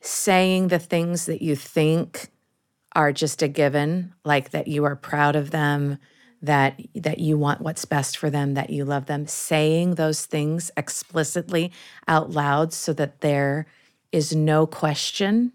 saying 0.00 0.68
the 0.68 0.78
things 0.78 1.26
that 1.26 1.40
you 1.40 1.56
think 1.56 2.28
are 2.94 3.12
just 3.12 3.42
a 3.42 3.48
given, 3.48 4.12
like 4.24 4.50
that 4.50 4.68
you 4.68 4.84
are 4.84 4.96
proud 4.96 5.36
of 5.36 5.50
them, 5.50 5.98
that 6.42 6.80
that 6.94 7.18
you 7.18 7.38
want 7.38 7.60
what's 7.60 7.84
best 7.84 8.18
for 8.18 8.28
them, 8.28 8.54
that 8.54 8.70
you 8.70 8.84
love 8.84 9.06
them, 9.06 9.26
saying 9.26 9.94
those 9.94 10.26
things 10.26 10.70
explicitly 10.76 11.72
out 12.06 12.30
loud 12.30 12.72
so 12.72 12.92
that 12.92 13.20
there 13.20 13.66
is 14.12 14.34
no 14.34 14.66
question. 14.66 15.52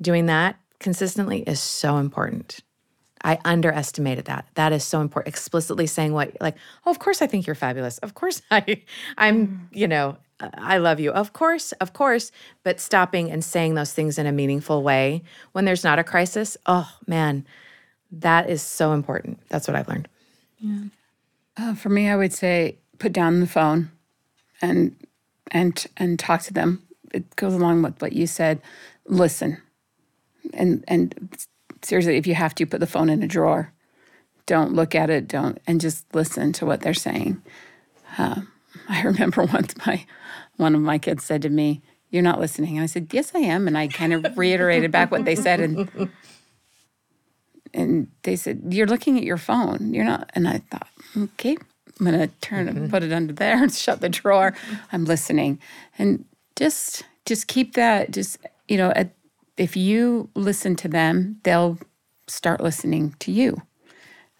Doing 0.00 0.26
that 0.26 0.56
consistently 0.78 1.42
is 1.42 1.60
so 1.60 1.96
important. 1.96 2.60
I 3.24 3.38
underestimated 3.44 4.26
that. 4.26 4.46
That 4.54 4.72
is 4.72 4.84
so 4.84 5.00
important. 5.00 5.34
Explicitly 5.34 5.86
saying 5.86 6.12
what, 6.12 6.36
like, 6.40 6.56
oh, 6.86 6.90
of 6.90 6.98
course 6.98 7.22
I 7.22 7.26
think 7.26 7.46
you're 7.46 7.54
fabulous. 7.56 7.98
Of 7.98 8.14
course 8.14 8.42
I, 8.50 8.82
I'm, 9.16 9.68
you 9.72 9.88
know, 9.88 10.16
I 10.40 10.78
love 10.78 11.00
you. 11.00 11.10
Of 11.10 11.32
course, 11.32 11.72
of 11.72 11.92
course. 11.92 12.30
But 12.62 12.80
stopping 12.80 13.30
and 13.30 13.44
saying 13.44 13.74
those 13.74 13.92
things 13.92 14.18
in 14.18 14.26
a 14.26 14.32
meaningful 14.32 14.82
way 14.82 15.22
when 15.52 15.64
there's 15.64 15.84
not 15.84 15.98
a 15.98 16.04
crisis. 16.04 16.56
Oh 16.66 16.90
man, 17.06 17.44
that 18.12 18.48
is 18.48 18.62
so 18.62 18.92
important. 18.92 19.40
That's 19.48 19.66
what 19.66 19.76
I've 19.76 19.88
learned. 19.88 20.08
Uh, 21.56 21.74
for 21.74 21.88
me, 21.88 22.08
I 22.08 22.16
would 22.16 22.32
say 22.32 22.78
put 22.98 23.12
down 23.12 23.40
the 23.40 23.46
phone 23.46 23.90
and 24.62 24.94
and 25.50 25.86
and 25.96 26.18
talk 26.18 26.42
to 26.42 26.52
them. 26.52 26.82
It 27.12 27.34
goes 27.36 27.54
along 27.54 27.82
with 27.82 28.00
what 28.00 28.12
you 28.12 28.26
said. 28.26 28.60
Listen, 29.06 29.60
and 30.54 30.84
and 30.86 31.36
seriously, 31.82 32.16
if 32.16 32.26
you 32.26 32.34
have 32.34 32.54
to, 32.56 32.66
put 32.66 32.80
the 32.80 32.86
phone 32.86 33.08
in 33.08 33.22
a 33.22 33.28
drawer. 33.28 33.72
Don't 34.46 34.72
look 34.72 34.94
at 34.94 35.10
it. 35.10 35.28
Don't 35.28 35.58
and 35.66 35.80
just 35.80 36.06
listen 36.14 36.52
to 36.54 36.66
what 36.66 36.80
they're 36.80 36.94
saying. 36.94 37.42
Uh, 38.16 38.42
I 38.88 39.02
remember 39.02 39.44
once 39.44 39.74
my 39.86 40.06
one 40.56 40.74
of 40.74 40.80
my 40.80 40.98
kids 40.98 41.24
said 41.24 41.42
to 41.42 41.50
me, 41.50 41.82
"You're 42.10 42.22
not 42.22 42.40
listening," 42.40 42.76
and 42.76 42.84
I 42.84 42.86
said, 42.86 43.08
"Yes, 43.12 43.32
I 43.34 43.40
am," 43.40 43.66
and 43.66 43.76
I 43.76 43.88
kind 43.88 44.12
of 44.12 44.38
reiterated 44.38 44.90
back 44.90 45.10
what 45.10 45.24
they 45.24 45.36
said 45.36 45.60
and. 45.60 46.10
And 47.74 48.08
they 48.22 48.36
said, 48.36 48.62
You're 48.70 48.86
looking 48.86 49.18
at 49.18 49.24
your 49.24 49.36
phone. 49.36 49.92
You're 49.92 50.04
not. 50.04 50.30
And 50.34 50.48
I 50.48 50.58
thought, 50.70 50.88
Okay, 51.16 51.56
I'm 52.00 52.06
to 52.06 52.28
turn 52.40 52.68
and 52.68 52.90
put 52.90 53.02
it 53.02 53.12
under 53.12 53.32
there 53.32 53.62
and 53.62 53.72
shut 53.74 54.00
the 54.00 54.08
drawer. 54.08 54.54
I'm 54.92 55.04
listening. 55.04 55.58
And 55.98 56.24
just, 56.56 57.04
just 57.26 57.46
keep 57.46 57.74
that, 57.74 58.10
just, 58.10 58.38
you 58.68 58.76
know, 58.76 58.90
at, 58.94 59.12
if 59.58 59.76
you 59.76 60.30
listen 60.34 60.76
to 60.76 60.88
them, 60.88 61.40
they'll 61.42 61.78
start 62.26 62.60
listening 62.60 63.14
to 63.20 63.32
you. 63.32 63.60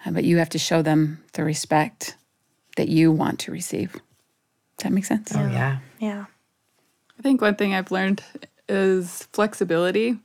Uh, 0.05 0.13
but 0.13 0.25
you 0.25 0.39
have 0.39 0.51
to 0.51 0.59
show 0.59 0.83
them 0.83 1.23
the 1.33 1.45
respect 1.45 2.17
that 2.77 2.89
you 2.89 3.11
want 3.11 3.41
to 3.41 3.53
receive. 3.53 3.93
Does 3.93 4.85
that 4.85 4.93
make 4.93 5.05
sense? 5.05 5.35
Oh 5.35 5.49
yeah. 5.49 5.79
Yeah. 5.99 6.27
I 7.19 7.23
think 7.23 7.41
one 7.41 7.57
thing 7.57 7.75
I've 7.75 7.91
learned 7.91 8.23
is 8.69 9.29
flexibility. 9.33 10.19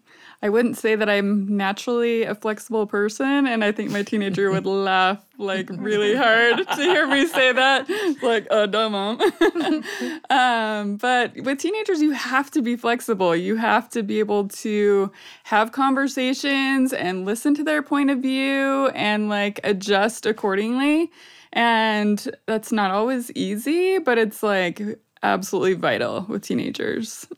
I 0.44 0.50
wouldn't 0.50 0.78
say 0.78 0.96
that 0.96 1.10
I'm 1.10 1.56
naturally 1.56 2.24
a 2.24 2.36
flexible 2.36 2.86
person, 2.86 3.48
and 3.48 3.64
I 3.64 3.72
think 3.72 3.92
my 3.92 4.04
teenager 4.04 4.52
would 4.52 4.66
laugh 4.90 5.26
like 5.38 5.70
really 5.70 6.18
hard 6.18 6.68
to 6.68 6.76
hear 6.76 7.08
me 7.08 7.26
say 7.28 7.54
that. 7.54 7.90
Like, 8.22 8.48
oh, 8.52 8.66
dumb 8.66 8.92
mom. 8.92 9.22
um, 10.30 10.98
but 10.98 11.34
with 11.38 11.60
teenagers, 11.60 12.02
you 12.02 12.12
have 12.12 12.52
to 12.52 12.62
be 12.62 12.76
flexible. 12.76 13.34
You 13.34 13.56
have 13.56 13.90
to 13.92 14.04
be 14.04 14.20
able 14.20 14.50
to 14.50 15.14
have 15.46 15.72
conversations 15.72 16.92
and 16.92 17.24
listen 17.24 17.56
to 17.56 17.64
their 17.64 17.82
point 17.82 18.10
of 18.10 18.20
view 18.20 18.90
and 18.90 19.30
like 19.30 19.62
adjust 19.64 20.26
accordingly. 20.26 21.10
And 21.54 22.36
that's 22.48 22.74
not 22.74 22.92
always 22.92 23.32
easy, 23.32 23.98
but 23.98 24.18
it's 24.18 24.44
like 24.44 24.82
absolutely 25.24 25.76
vital 25.76 26.26
with 26.28 26.42
teenagers. 26.42 27.26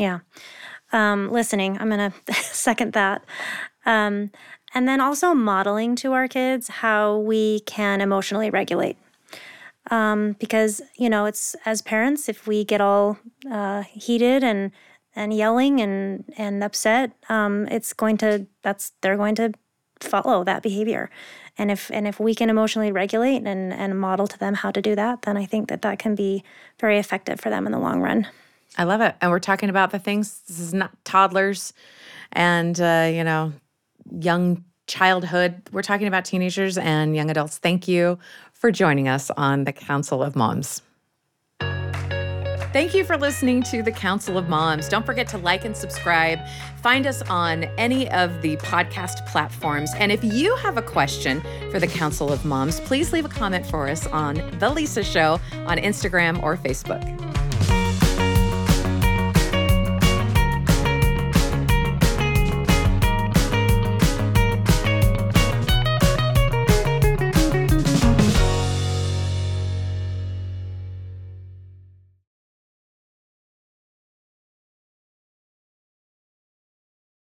Yeah. 0.00 0.20
Um, 0.92 1.30
listening, 1.30 1.78
I'm 1.78 1.88
going 1.88 2.12
to 2.26 2.32
second 2.34 2.92
that. 2.94 3.24
Um, 3.86 4.30
and 4.74 4.86
then 4.88 5.00
also 5.00 5.34
modeling 5.34 5.96
to 5.96 6.12
our 6.12 6.28
kids 6.28 6.68
how 6.68 7.18
we 7.18 7.60
can 7.60 8.00
emotionally 8.00 8.50
regulate. 8.50 8.96
Um, 9.90 10.36
because, 10.38 10.80
you 10.96 11.10
know, 11.10 11.24
it's 11.24 11.56
as 11.64 11.82
parents, 11.82 12.28
if 12.28 12.46
we 12.46 12.64
get 12.64 12.80
all 12.80 13.18
uh, 13.50 13.82
heated 13.82 14.44
and 14.44 14.70
and 15.16 15.34
yelling 15.34 15.80
and 15.80 16.24
and 16.36 16.62
upset, 16.62 17.12
um, 17.28 17.66
it's 17.68 17.92
going 17.92 18.16
to 18.18 18.46
that's 18.62 18.92
they're 19.00 19.16
going 19.16 19.34
to 19.36 19.52
follow 20.00 20.44
that 20.44 20.62
behavior. 20.62 21.10
And 21.58 21.70
if 21.70 21.90
and 21.90 22.06
if 22.06 22.20
we 22.20 22.34
can 22.34 22.50
emotionally 22.50 22.92
regulate 22.92 23.44
and 23.46 23.72
and 23.72 23.98
model 23.98 24.28
to 24.28 24.38
them 24.38 24.54
how 24.54 24.70
to 24.70 24.80
do 24.80 24.94
that, 24.94 25.22
then 25.22 25.36
I 25.36 25.46
think 25.46 25.68
that 25.68 25.82
that 25.82 25.98
can 25.98 26.14
be 26.14 26.44
very 26.78 26.98
effective 26.98 27.40
for 27.40 27.50
them 27.50 27.66
in 27.66 27.72
the 27.72 27.78
long 27.78 28.00
run. 28.00 28.28
I 28.78 28.84
love 28.84 29.00
it. 29.00 29.14
And 29.20 29.30
we're 29.30 29.40
talking 29.40 29.68
about 29.68 29.90
the 29.90 29.98
things, 29.98 30.40
this 30.46 30.60
is 30.60 30.72
not 30.72 30.92
toddlers 31.04 31.72
and, 32.32 32.80
uh, 32.80 33.10
you 33.12 33.24
know, 33.24 33.52
young 34.10 34.64
childhood. 34.86 35.62
We're 35.72 35.82
talking 35.82 36.06
about 36.06 36.24
teenagers 36.24 36.78
and 36.78 37.14
young 37.14 37.30
adults. 37.30 37.58
Thank 37.58 37.88
you 37.88 38.18
for 38.52 38.70
joining 38.70 39.08
us 39.08 39.30
on 39.30 39.64
the 39.64 39.72
Council 39.72 40.22
of 40.22 40.36
Moms. 40.36 40.82
Thank 42.72 42.94
you 42.94 43.02
for 43.02 43.16
listening 43.16 43.64
to 43.64 43.82
the 43.82 43.90
Council 43.90 44.38
of 44.38 44.48
Moms. 44.48 44.88
Don't 44.88 45.04
forget 45.04 45.26
to 45.30 45.38
like 45.38 45.64
and 45.64 45.76
subscribe. 45.76 46.38
Find 46.82 47.04
us 47.04 47.20
on 47.22 47.64
any 47.78 48.08
of 48.12 48.42
the 48.42 48.56
podcast 48.58 49.26
platforms. 49.26 49.90
And 49.96 50.12
if 50.12 50.22
you 50.22 50.54
have 50.54 50.76
a 50.76 50.82
question 50.82 51.42
for 51.72 51.80
the 51.80 51.88
Council 51.88 52.32
of 52.32 52.44
Moms, 52.44 52.78
please 52.78 53.12
leave 53.12 53.24
a 53.24 53.28
comment 53.28 53.66
for 53.66 53.88
us 53.88 54.06
on 54.06 54.36
The 54.60 54.70
Lisa 54.70 55.02
Show 55.02 55.40
on 55.66 55.78
Instagram 55.78 56.40
or 56.44 56.56
Facebook. 56.56 57.04